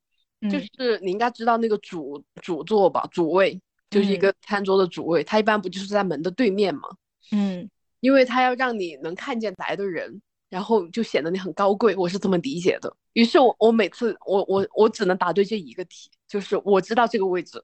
[0.51, 6.83] 就是你应该知道那个主主座吧，主位就是一个餐桌的主位，他一般不就是在门的对面吗？
[7.31, 12.93] 嗯，因为他要让你能看见来的人，然后就显得你很高贵，我是这么理解的。
[13.13, 17.63] 于是我我每次我我我只能答对这一个题，就是我知道这个位置。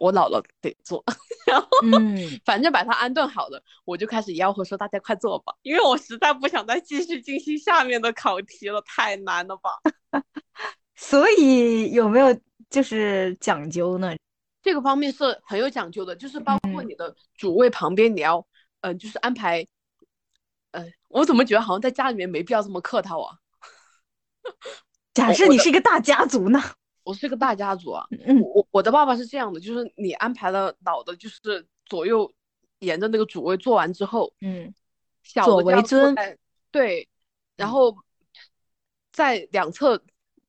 [0.00, 1.04] 我姥姥得做，
[1.46, 1.68] 然后
[2.44, 9.70] 反正把他安顿好了，我就开始吆喝说：“大家快做吧！”因为我实在不想再继续进行下面的考题了，太难了吧。
[10.96, 12.36] 所以有没有
[12.68, 14.16] 就是讲究呢？
[14.60, 18.44] 这个方面是很有讲究的，就是包括你的主位旁边你要，
[18.80, 19.64] 嗯、就是安排，
[20.72, 23.36] 呃，我怎么觉得好像在家里面没必要这么客套啊？
[25.14, 26.60] 假设你是一个大家族呢？
[27.08, 32.30] 我是个大家族啊，嗯我我我的爸爸是这样的，就是你安排了老的，就是左右
[32.80, 34.74] 沿着那个主位坐完之后，嗯
[35.22, 35.82] 小左的
[36.70, 37.08] 对，
[37.56, 37.72] 然嗯。
[37.72, 37.96] 后
[39.10, 39.98] 在两侧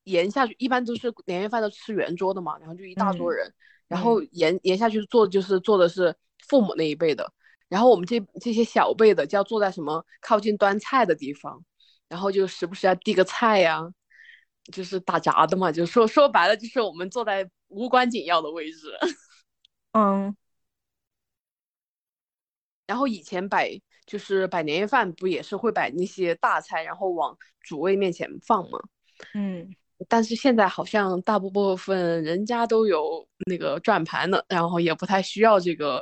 [0.03, 3.53] 沿下去，一般都是年夜饭都吃圆桌的嘛，然后就一大桌嗯人，
[3.87, 6.13] 然后沿沿下去坐就是坐的是
[6.49, 7.31] 父母那一辈的，
[7.69, 11.63] 然后我们这这些小辈的就要坐在什么靠近端菜的地方，
[12.09, 13.89] 然后就时不时要递个菜呀、
[14.71, 18.77] 就是打杂的嘛，就说说白了就是我们坐在无关紧要的位置。
[19.93, 20.35] 嗯
[22.87, 23.69] 然后以前摆
[24.07, 28.79] 就是摆年夜饭，不也是会摆那些大菜，然后往主位面前放吗？
[29.33, 29.69] 嗯，
[30.07, 36.01] 但是现在好像大部分人家都有那个转盘了，然后也不太需要这个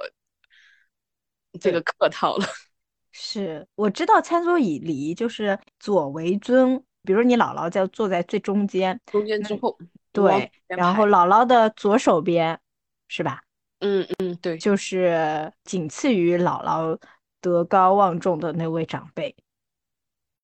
[1.60, 2.45] 这个客套了。
[3.12, 9.78] 是我知道餐桌以礼仪就是左为尊，比如你姥姥在坐在最中间，中间之后，
[10.12, 12.60] 对，然后姥姥的左手边
[13.08, 13.41] 是吧？
[13.80, 17.00] 嗯嗯对，就是仅次于姥姥
[17.39, 19.34] 德高望重的那位长辈，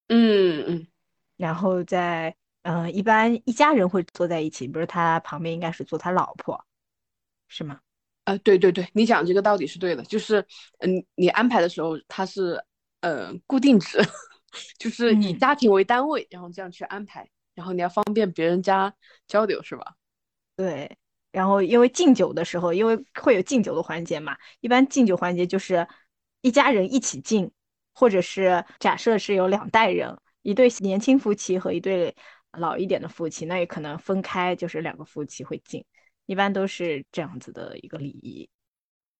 [0.07, 0.87] 嗯嗯
[1.35, 6.63] 然后在嗯、呃一般一家人会坐在一起，比如他旁边应该是坐他老婆，
[7.49, 7.79] 是吗？
[8.23, 10.45] 啊、对对对，你讲这个道理是对的，就是
[10.79, 12.63] 嗯，你安排的时候他是
[13.01, 13.97] 呃固定制，
[14.77, 18.93] 就是以嗯家庭为单位，然后这样去安排，然后你要方便别人家
[19.27, 19.95] 交流，是吧？
[20.55, 20.97] 对，
[21.31, 25.87] 然后因为敬酒的时候，因为会有敬酒的环节嘛，一般敬酒环节就是
[26.41, 27.51] 一家人一起敬，
[27.93, 32.15] 或者是假设是有两代人，一对年轻夫妻和一对
[32.51, 35.83] 老一点的夫妻，那也可能分开，就是两个夫妻会敬，
[36.27, 38.47] 一般都是这样子的一个礼仪。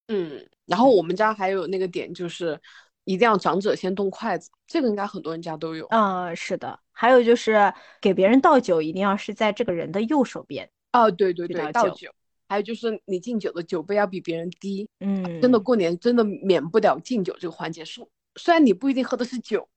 [0.08, 2.60] 嗯，然后我们家还有那个点就是
[3.06, 5.86] 一定要长者先动筷子，这个应该很多人家都有。
[5.88, 10.70] 嗯，是的，还有就是给别人倒酒，一定要是在这个人的右手边。
[10.94, 12.10] 哦，对对对，倒酒，
[12.48, 14.88] 还有就是你敬酒的酒杯要比别人低。
[15.00, 19.68] 嗯，真的过年真的免不了敬酒这个环节，是虽然你不一定喝的是酒，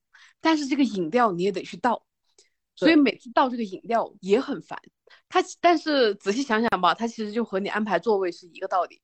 [0.41, 2.05] 但是这个饮料你也得去倒，
[2.75, 4.79] 所以每次倒这个饮料也很烦。
[5.29, 9.01] 他但是仔细想想吧，他其实就和你安排座位是一个道理，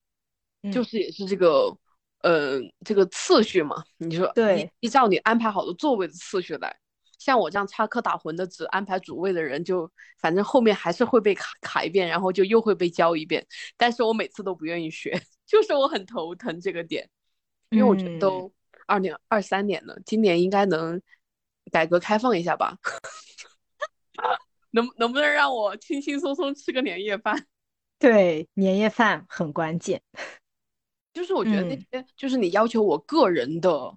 [0.70, 1.76] 就嗯是也是这个
[2.22, 3.82] 呃这个次序嘛。
[3.98, 6.76] 你说对依依照你安排好的座位的次序来，
[7.18, 13.46] 像我这样插科打诨的只安排主位的人就，反正后面还是会被卡卡一遍，然后就又会被教一遍。
[13.76, 17.08] 但是我每次都不愿意学， 就是我很头疼这个点，
[17.70, 18.52] 因为我觉得嗯都
[18.86, 21.00] 二零二三年了，今年应该能
[21.70, 22.76] 改革开放一下吧。
[24.74, 27.46] 能能不能让我轻轻松松吃个年夜饭？
[28.00, 30.02] 对，年夜饭很关键。
[31.12, 33.92] 就是我觉得那嗯些，就是你要求我个人的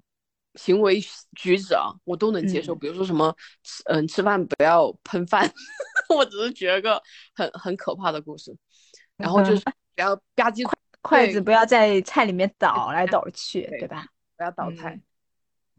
[0.56, 1.01] 行为
[1.36, 2.73] 举止啊，我都能接受。
[2.75, 5.49] 嗯比如说什么吃，嗯，吃饭不要喷饭，
[6.15, 7.01] 我只是举个
[7.34, 8.56] 很很可怕的故事。
[9.17, 9.63] 然后就是
[9.95, 14.06] 不要吧唧筷筷子不要在菜里面倒来倒去，对对吧？
[14.36, 15.01] 不要倒菜嗯。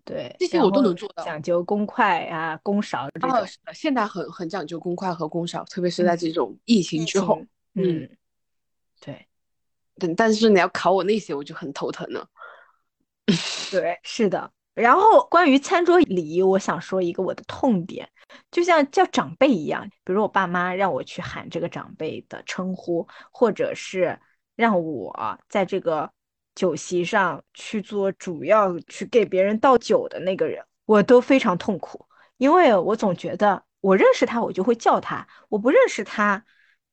[0.05, 3.47] 对，这些我都能做到讲究公筷啊、公勺这啊，种。
[3.47, 7.43] 是的，现在很很讲究公筷和公勺，特别是在嗯这种疫情之后。
[7.75, 8.09] 嗯，
[9.01, 9.27] 对
[9.99, 12.27] 但但是你要考我那些，我就很头疼了。
[13.71, 14.51] 对，是的。
[14.75, 18.07] 然后关于餐桌礼仪，我想说一个我的痛点，
[18.51, 24.19] 就像叫长辈一样，比如我爸妈让我去喊这个长辈的称呼，或者是
[24.55, 26.11] 让我在这个
[26.55, 32.05] 酒席上去做主要去给别人倒酒的那个人，我都非常痛苦，
[32.37, 36.45] 因为我总觉得我认识他，我就会叫他；我不认识他，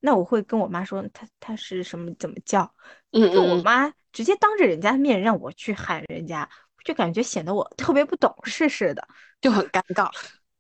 [0.06, 2.70] 那我会跟我妈说他他是什么怎么叫。
[3.12, 6.50] 嗯就我嗯嗯，妈直接当着人家面让我去喊人家，
[6.84, 9.08] 就感觉显得我特别不懂事似的。
[9.40, 10.10] 就很尴尬。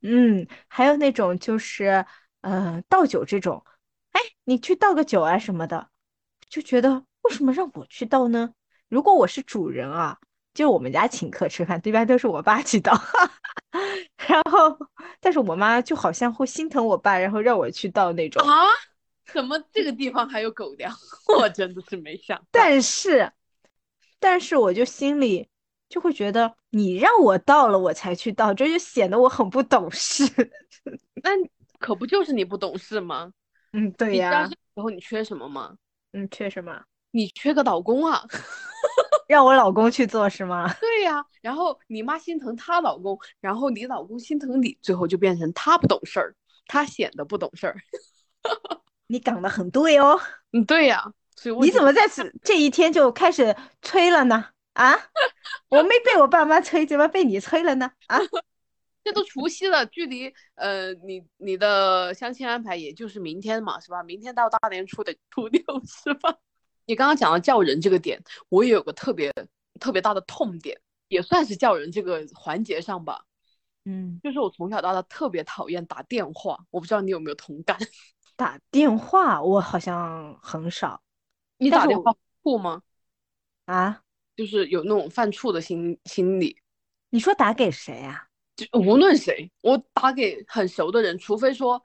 [0.01, 2.05] 嗯，还有那种就是，
[2.41, 3.65] 呃，倒酒这种，
[4.11, 5.89] 哎，你去倒个酒啊什么的，
[6.47, 8.53] 就觉得为什么让我去倒呢？
[8.87, 10.17] 如果我是主人啊，
[10.53, 12.93] 就我们家请客吃饭，一般都是我爸去倒，
[14.27, 14.77] 然后，
[15.19, 18.47] 但是我妈就好像会心疼我爸，然后让我去倒那种。
[18.47, 18.67] 啊？
[19.31, 20.91] 怎么这个地方还有狗粮？
[21.37, 22.45] 我真的是没想到。
[22.51, 23.31] 但是，
[24.19, 25.47] 但是我就心里
[25.89, 30.23] 就会觉得，你让我倒了，我才去倒，这就显得我很不懂事。
[31.23, 31.31] 那
[31.79, 33.31] 可不就是你不懂事吗？
[33.71, 35.75] 嗯，对你知道呀这，时候你缺什么吗？
[36.11, 36.83] 嗯，缺什么？
[37.11, 38.23] 你缺个老公啊！
[39.27, 40.71] 让我老公去做是吗？
[40.79, 46.35] 对呀、然后你妈心疼她老公，然后你老公心疼你，最后就变成他不懂事儿，
[46.67, 47.77] 他显得不懂事儿。
[49.07, 50.19] 你讲的很对哦。
[50.51, 51.03] 嗯，对呀、
[51.35, 54.49] 所以你怎么在此这一天就开始催了呢？
[54.73, 54.93] 啊，
[55.69, 57.91] 我没被我爸妈催，怎么被你催了呢？
[58.07, 58.17] 啊，
[59.03, 64.01] 这都除夕了，距离呃你你的相亲安排也就是明天嘛，是吧？
[64.03, 66.35] 明天到大年初的初六 是吧？
[66.85, 69.31] 你刚刚讲到叫人这个点，我也有个特别
[69.79, 73.23] 特别大的痛点，也算是叫人这个环节上吧。
[73.85, 77.77] 嗯，就是我从小到大特别讨厌打电话，我不知道你有没有同感。
[78.43, 81.01] 打电话我好像很少，
[81.59, 82.13] 你打电话
[82.43, 82.81] 怵吗？
[83.67, 84.01] 啊，
[84.35, 86.57] 就是有那种犯怵的心心理。
[87.09, 88.27] 你说打给谁啊？
[88.57, 91.81] 就无论谁，我打给很熟的人，除非说，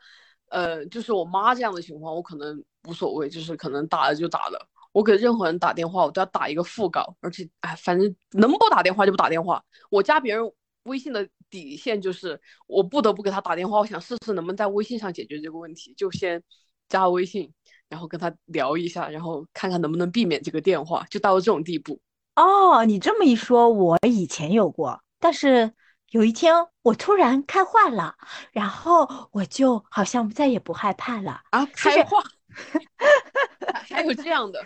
[0.48, 4.68] 呃，就是我妈这样的情况，我可能无所谓，就是可能打了就打了。
[4.90, 9.64] 我给任何人打电话，我都要打一个副稿，而且哎，反正能不打电话就不打电话。
[9.90, 10.52] 我加别人
[10.82, 16.42] 微信的底线就是，我不得不给他打电话，我想试试能不能在微信上解决这个问题，就先
[16.88, 17.52] 加微信，
[17.88, 22.00] 然后跟他聊一下，然后看看能不能避免这个电话，就到了这种地步。
[22.36, 25.72] 哦，你这么一说，我以前有过，但是。
[26.12, 28.16] 有一天，我突然开化了，
[28.50, 31.66] 然后我就好像再也不害怕了啊！
[31.66, 32.22] 开化，
[33.86, 34.58] 还有这样的，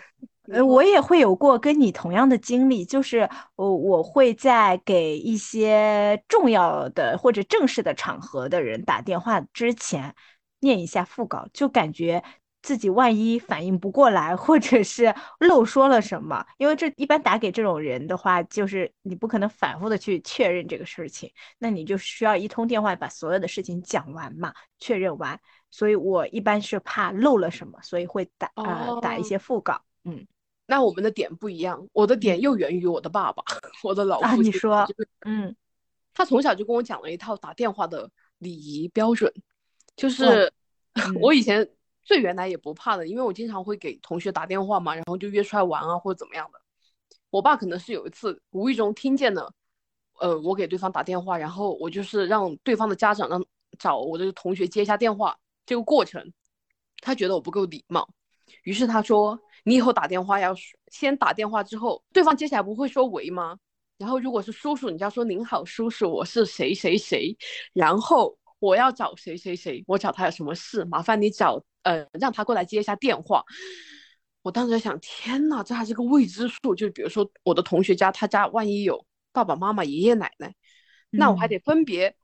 [0.51, 10.13] 呃，我也会有过跟你同样的经历，就是我我会在给一些重要的或者正式的场合的人打电话之前
[10.59, 12.23] 念一下副稿，就感觉。
[12.65, 21.29] 自己万一反应不过来，或者是漏说了什么，因为这一般打给这种人的话，就是你不可能反复的去确认这个事情，
[21.59, 25.37] 那你就需要一通电话把所有的事情讲完嘛，确认完。
[25.71, 29.81] 所以我一般是怕漏了什么，所以会打呃打一些副稿。
[30.05, 30.25] 嗯，
[30.65, 33.43] 那我们的点不一样，我的点又源于我的爸爸，
[33.83, 34.37] 我的老父亲。
[34.37, 34.87] 啊，你说，
[35.25, 35.55] 嗯，
[36.13, 38.09] 他从小就跟我讲了一套打电话的
[38.39, 39.33] 礼仪标准，
[39.95, 40.51] 就是
[41.21, 41.69] 我以前。
[42.05, 46.59] 最原来也不怕的，因为我经常会给同学打电话嘛，然后就约出来玩啊或者怎么样的。
[47.29, 49.53] 我爸可能是有一次无意中听见了，
[50.19, 53.41] 呃，我给对方打电话，然后我就是让对方的家长让
[53.79, 55.39] 找我的同学接一下电话。
[55.65, 56.33] 这个过程，
[56.97, 58.05] 他觉得我不够礼貌，
[58.63, 60.55] 于是他说：“你以后打电话要
[60.91, 63.57] 先打电话之后，对方接下来不会说喂吗？
[63.97, 67.37] 然后如果是叔叔，你就要说您好，叔叔，我是谁谁谁，
[67.73, 73.43] 然后我要找谁谁谁，我找他有什么事，麻烦你找。”呃，让他过来接一下电话。
[74.41, 76.73] 我当时在想，天呐，这还是个未知数。
[76.73, 80.55] 就比如说我的同学家，他家万一有爸爸妈妈、爷爷奶奶，
[81.09, 82.15] 那我还得分别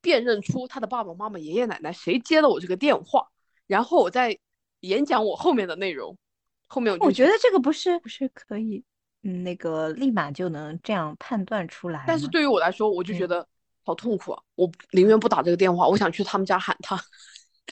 [0.00, 3.28] 辨认出他的爸爸妈妈、爷爷奶奶谁接了我这个电话，
[3.68, 4.36] 然后我再
[4.80, 6.18] 演讲我后面的内容。
[6.66, 8.82] 后面我觉得这个不是不是可以，
[9.22, 12.04] 嗯，那个立马就能这样判断出来。
[12.06, 13.46] 但是对于我来说，我就觉得
[13.84, 14.42] 好痛苦啊！
[14.54, 17.00] 我宁愿不打这个电话，我想去他们家喊他。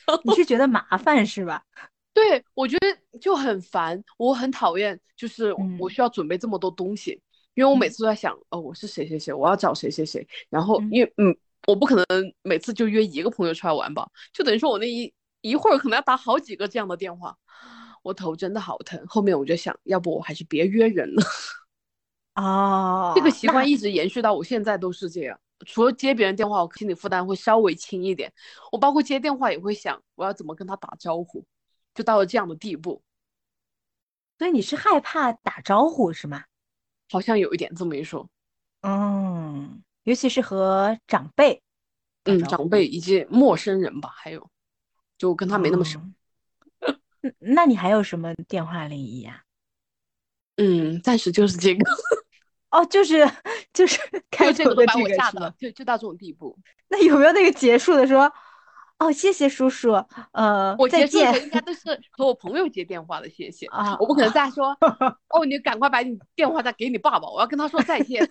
[0.24, 1.62] 你是觉得麻烦是吧？
[2.12, 7.20] 对，我觉得就很烦，我很讨厌，就是我需要准备这么多东西，
[7.55, 11.36] 因为我每次都在想，哦，我是谁谁谁，我要找谁谁谁，然后因为嗯，
[11.66, 12.07] 我不可能
[12.42, 17.36] 每次就约一个朋友出来玩吧，就等于说我那一一会儿可能要打好几个这样的电话，
[18.05, 19.02] 我头真的好疼。
[19.09, 21.22] 后面我就想，要不我还是别约人了。
[22.36, 25.40] 哦，这个习惯一直延续到我现在都是这样。
[25.66, 28.32] 除了接别人电话，我心理负担会稍微轻一点。
[28.70, 31.44] 我包括接电话也会想，我要怎么跟他打招呼，
[31.94, 33.02] 就到了这样的地步。
[34.36, 36.44] 所以你是害怕打招呼是吗？
[37.09, 38.28] 好像有一点这么一说。
[38.82, 41.62] 嗯，尤其是和长辈，
[42.24, 44.50] 嗯，长辈以及陌生人吧，还有，
[45.16, 46.00] 就跟他没那么熟。
[47.39, 49.43] 那你还有什么电话礼仪呀？
[50.57, 51.85] 嗯，暂时就是这个。
[52.70, 53.29] 哦，就是
[53.72, 54.01] 就是
[54.31, 55.53] 开这个的这个是吗？
[55.59, 56.59] 就就到这种地步。
[56.89, 58.33] 那有没有那个结束的说？
[58.99, 59.93] 哦，谢谢叔叔。
[60.33, 63.97] 呃，我结束的应该都是和我朋友接电话的，谢谢啊。
[63.99, 64.77] 我不可能再说。
[65.31, 68.29] 哦，你赶快把你电话再给你爸爸，我要跟他说再见。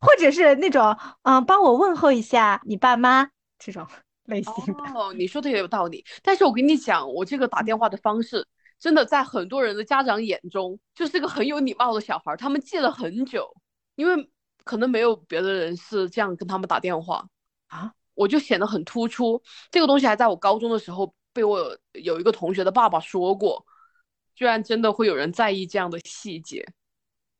[0.00, 3.86] 或者是那种，嗯，帮我问候一下你爸妈这种
[4.26, 4.82] 类型的。
[4.94, 6.04] 哦，你说的也有道理。
[6.22, 8.46] 但是我跟你讲，我这个打电话的方式。
[8.78, 12.36] 真的在很多人的家长眼中，就是个很有礼貌的小孩。
[12.36, 13.50] 他们记了很久，
[13.94, 14.30] 因为
[14.64, 17.26] 可能没有别的人是这样跟他们打电话
[17.68, 19.42] 啊，我就显得很突出。
[19.70, 23.64] 这个东西还在我高中的时候被我有一个同学的爸爸说过，
[24.34, 26.62] 居然真的会有人在意这样的细节。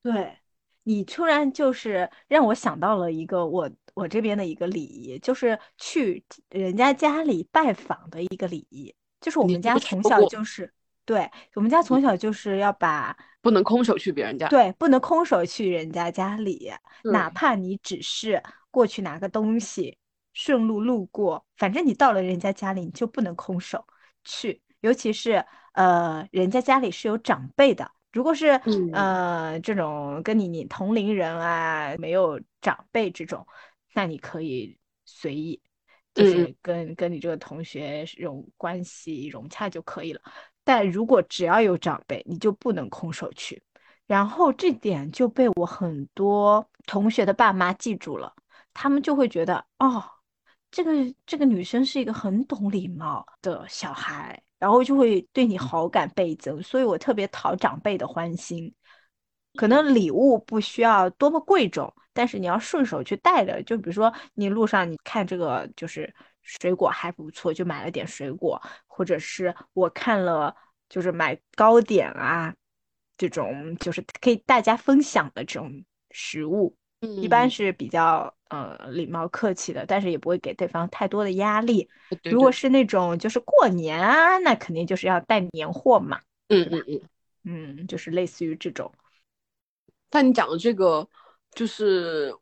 [0.03, 0.39] 对
[0.85, 10.71] 你突然就是让我想到了一个我我这边的一个礼仪，就是去人家家里拜访的一个礼仪，就是我们家从小就是。
[11.07, 16.73] 对我们家从小就是要把不能空手去别人家，对，不能空手去人家家里，
[17.05, 18.43] 哪怕你只是
[18.73, 19.97] 过去拿个东西，
[20.33, 23.87] 顺路路过，反正你到了人家家里，你就不能空手
[24.25, 24.61] 去。
[24.81, 25.45] 尤其是
[25.75, 27.89] 呃，人家家里是有长辈的。
[28.13, 33.47] 如果是嗯呃这种跟你你同龄人啊，没有长辈这种，
[33.97, 35.59] 那你可以随意，
[36.13, 40.21] 就嗯是跟跟你这个同学融关系融洽就可以了。
[40.63, 43.63] 但如果只要有长辈，你就不能空手去。
[44.07, 48.31] 然后这点就被我很多同学的爸妈记住了，
[48.75, 50.05] 他们就会觉得哦，
[50.71, 50.93] 这个
[51.25, 56.63] 这个女生是一个很懂礼貌的小孩，然后就会对你好感倍增。
[56.63, 58.71] 所以我特别讨长辈的欢心。
[59.57, 63.63] 可能礼物不需要多么贵重，但是你要顺手去带着。
[63.65, 70.55] 就比如说你路上你看这个就是水果还不错，就买了点水果，或者是我看了
[70.89, 72.55] 就是买糕点啊，
[73.17, 81.89] 这种就是可以大家分享的这种食物，一般嗯，是比较呃礼貌客气的，但是也不会给对方太多的压力。
[82.09, 87.01] 对对，如果是那种就是过年啊，那肯定就是要带年货嘛，嗯嗯嗯。
[87.49, 88.93] 嗯，就是类似于这种。
[90.17, 91.07] 但你讲的这个，
[91.55, 92.35] 就是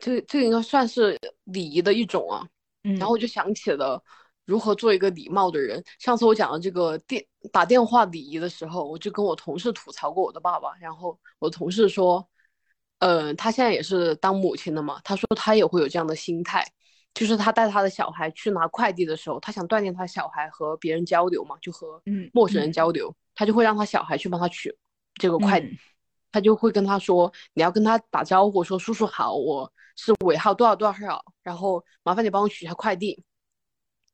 [0.00, 2.46] 这这应该算是礼仪的一种啊。
[2.84, 4.00] 然后嗯我就想起了
[4.44, 5.82] 如何做一个礼貌的人。
[5.98, 7.20] 上次我讲的这个电
[7.52, 10.72] 打电话礼仪的时候，我就跟我同事吐槽过我的爸爸。
[10.80, 12.24] 然后我同事说，
[13.00, 16.64] 呃，他现在也是当母亲的嘛，他说他也会有这样的心态，
[17.12, 24.72] 就是他带他的小孩去拿快递的时候，他想锻炼他小孩和别人交流嘛，就和嗯陌生人嗯交流，他就会让他小孩去帮他取
[25.14, 25.66] 这个快递。
[25.66, 25.78] 嗯
[26.36, 33.24] 他就会跟他说，你要跟他打招呼，说叔叔好，我是尾号多少多少，然后麻烦你帮我取一下快递。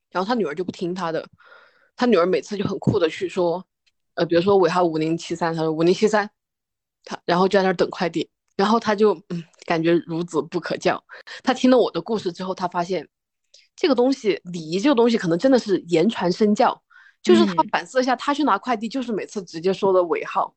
[0.09, 1.27] 然后他女儿就不听他的，
[1.97, 3.67] 他女儿每次就很酷的去说，
[4.15, 6.31] 呃，比如说尾号五零七三，他说五零七三，
[7.05, 11.03] 他然后就在那儿等快递，然后他就嗯感觉孺子不可教。
[11.43, 13.09] 他听了我的故事之后，他发现
[13.75, 16.81] 这个东西礼仪这个东西可能真的是言传身教，
[17.21, 20.55] 就是他嗯反思一下，他去拿快递就是每次直接说的尾号。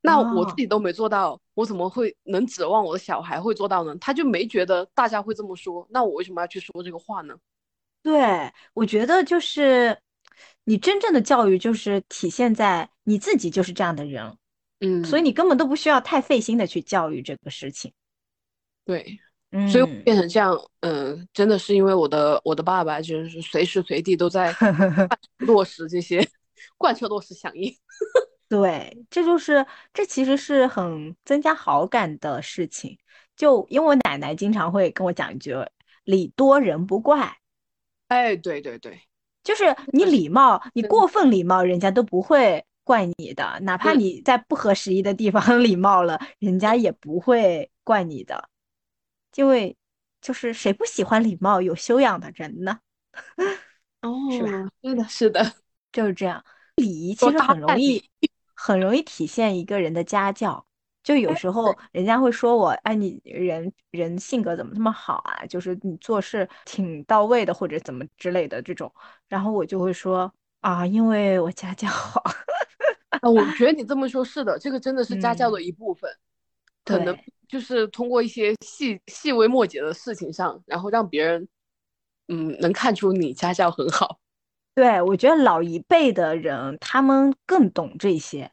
[0.00, 3.96] 那我自哦己都没做到，我怎么会能指望我的小孩会做到呢？
[4.00, 7.34] 他就没觉得大家会这么说，那我为什么要去说这个话呢？
[8.02, 9.98] 对，我觉得就是
[10.64, 14.36] 你真正的教育就是体现在你自己就是这样的人，
[14.80, 17.92] 嗯所以嗯，你根本都不需要太费心的去教育这个事情。
[18.84, 19.18] 对，
[19.72, 24.54] 所以变成这样，嗯、真的是因为我的我的爸爸就是随时随地都在
[25.38, 26.28] 落实这些
[26.76, 27.74] 贯彻落实响应。
[28.48, 32.98] 对，这就是这其实是很增加好感的事情。
[33.36, 35.54] 就因为我奶奶经常会跟我讲一句
[36.04, 37.36] “礼多人不怪”，
[38.08, 39.00] 哎，对对对，
[39.42, 48.48] 就是你礼貌，你过分礼貌，人家都不会怪你的，哪怕嗯你在不合时宜的地方 礼貌了，人家也不会怪你的，
[49.34, 49.76] 因为
[50.20, 52.78] 就是谁不喜欢礼貌、有修养的人呢？
[54.02, 54.52] 哦 是吧？
[54.52, 55.52] 哦，是的，是的，
[55.90, 56.44] 就是这样，
[56.76, 58.08] 礼仪其实很容易，
[58.66, 60.64] 很容易体现一个人的家教。
[61.02, 65.44] 就有时候人家会说我，哎，你人人性格怎么这么好啊？
[65.44, 68.90] 就是你做事挺到位的，或者怎么之类的这种。
[69.28, 72.22] 然后我就会说啊，因为我家教好。
[73.20, 76.10] 啊，我觉得你这么说，是的，这个真的是家教的嗯一部分，
[76.86, 77.14] 可能
[77.46, 81.46] 就是通过一些细细微末节的事情上，然后让别人，
[82.28, 84.18] 嗯，能看出你家教很好。
[84.74, 88.50] 对，我觉得老一辈的人他们更懂这些。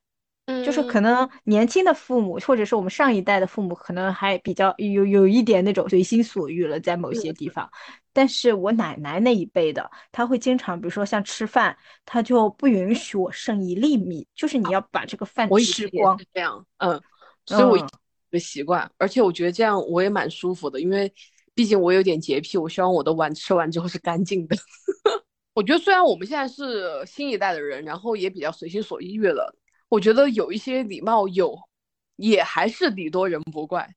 [0.59, 7.69] 就是可嗯，能年轻的父母，或者是我们上一代的父母，可能还比较有有一点那种随心所欲了，在某些地方。
[8.13, 16.17] 但是我奶奶那一辈的，她会经常，比如说像吃饭，她就不允许我剩一粒米，就是你要把这个饭吃光。
[16.19, 17.01] 是这样，嗯，
[17.45, 17.89] 所以我嗯，
[18.29, 21.11] 的习惯，而且我觉得这样我也蛮舒服的，因为
[21.55, 24.55] 毕竟我有点洁癖，我希望我的碗吃完之后是干净的。
[25.53, 29.53] 我觉得虽然我们现在是新一代的人，然后也比较随心所欲了，
[29.91, 31.67] 我觉得有一些礼貌有，
[32.15, 33.93] 也还是礼多人不怪。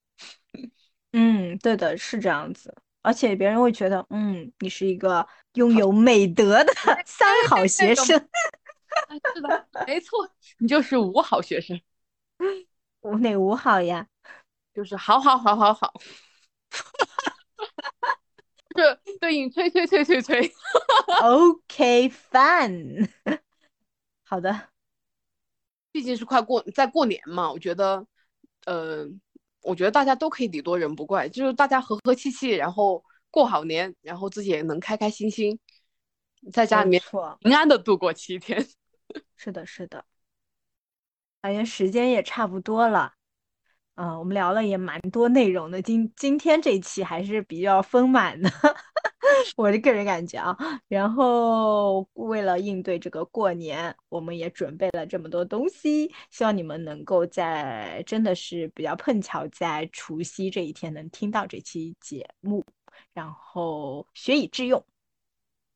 [1.13, 2.75] 嗯，对的，是这样子。
[3.01, 6.73] 而且别人会觉得，嗯，你是一个拥有美德的
[7.07, 8.19] 三好学生。
[9.07, 10.29] 哎 是的，没错，
[10.59, 11.81] 你就是五好学生，
[13.01, 14.09] 我哪五好呀？
[14.75, 15.95] 就是好好好好好，
[18.77, 20.53] 是对应催催催催催。
[21.23, 23.09] OK，fine
[24.25, 24.71] 好的，
[25.95, 28.05] 毕竟是快过在过年嘛，我觉得，
[28.67, 29.07] 呃，
[29.63, 35.57] 我觉得大家都可以礼多人不怪，就是大家和和气气，然后过好年，然后自己也能开开心心，
[36.53, 37.01] 在家里面，
[37.39, 38.67] 平安的度过七天。
[39.37, 40.05] 是的，是的。
[41.41, 43.13] 感觉时间也差不多了，
[43.95, 48.51] 嗯、我们聊了也蛮多内容的，今今天这一期还是比较丰满的。
[49.57, 50.57] 我的个人感觉啊。
[50.89, 62.65] 然后为了应对这个过年，我们也准备了这么多东西，希望你们能够在真的是比较碰巧在除夕这一天能听到这期节目，
[63.13, 64.85] 然后学以致用。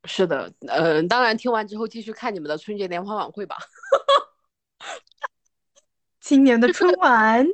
[0.04, 3.56] 是的，嗯，当然听完之后继续看你们的春节联欢晚会吧。
[6.20, 7.46] 今年的春晚，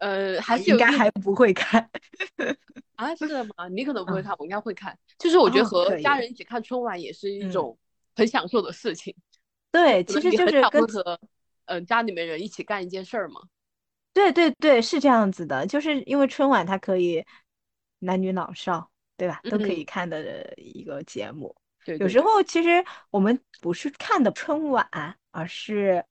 [0.00, 1.88] 呃，还是应该还不会看
[2.96, 3.14] 啊？
[3.14, 3.68] 是吗？
[3.70, 4.98] 你可能不会看，我应该会看。
[5.18, 7.78] 就是我觉得和家人一起看春晚也是一种
[8.14, 9.14] 很享受的事情。
[9.72, 11.18] 对，其实就是跟和
[11.66, 13.40] 嗯家里面人一起干一件事儿嘛。
[14.12, 15.66] 对对对，是这样子的。
[15.66, 17.24] 就是因为春晚它可以
[18.00, 19.40] 男女老少，对吧？
[19.50, 21.54] 都可以看的一个节目。
[21.84, 24.88] 对，有时候其实我们不是看的春晚，
[25.30, 26.04] 而是。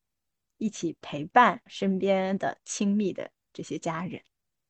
[0.61, 4.21] 一起陪伴身边的亲密的这些家人，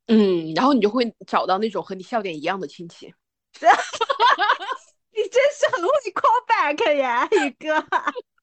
[0.07, 3.13] 嗯，然后你就会找到那种和你笑点一样的亲戚。
[5.13, 7.85] 你真是很会 call back 呀，宇哥。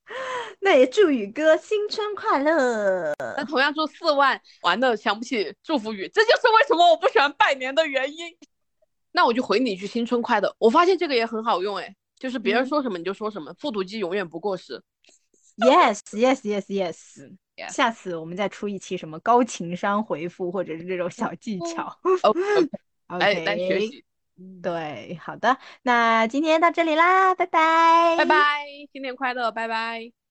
[0.62, 3.12] 那也祝宇哥新春快乐。
[3.36, 8.36] 那同样祝四万，玩的想不起祝福语，这就是为什么我不喜欢拜年的原因。
[9.11, 10.55] 那我就回你一句新春快乐。
[10.59, 14.80] 我发现这个也很好用，哎，就是别人说什么你就说什么，复读机永远不过时。
[15.57, 17.36] Yes, yes, yes, yes。
[17.68, 21.98] 下次我们再出一期什么高情商回复，或者是这种小技巧。
[23.09, 24.04] OK，来学习。
[24.62, 30.26] 对，好的，那今天到这里啦，拜拜，拜拜，新年快乐，拜拜。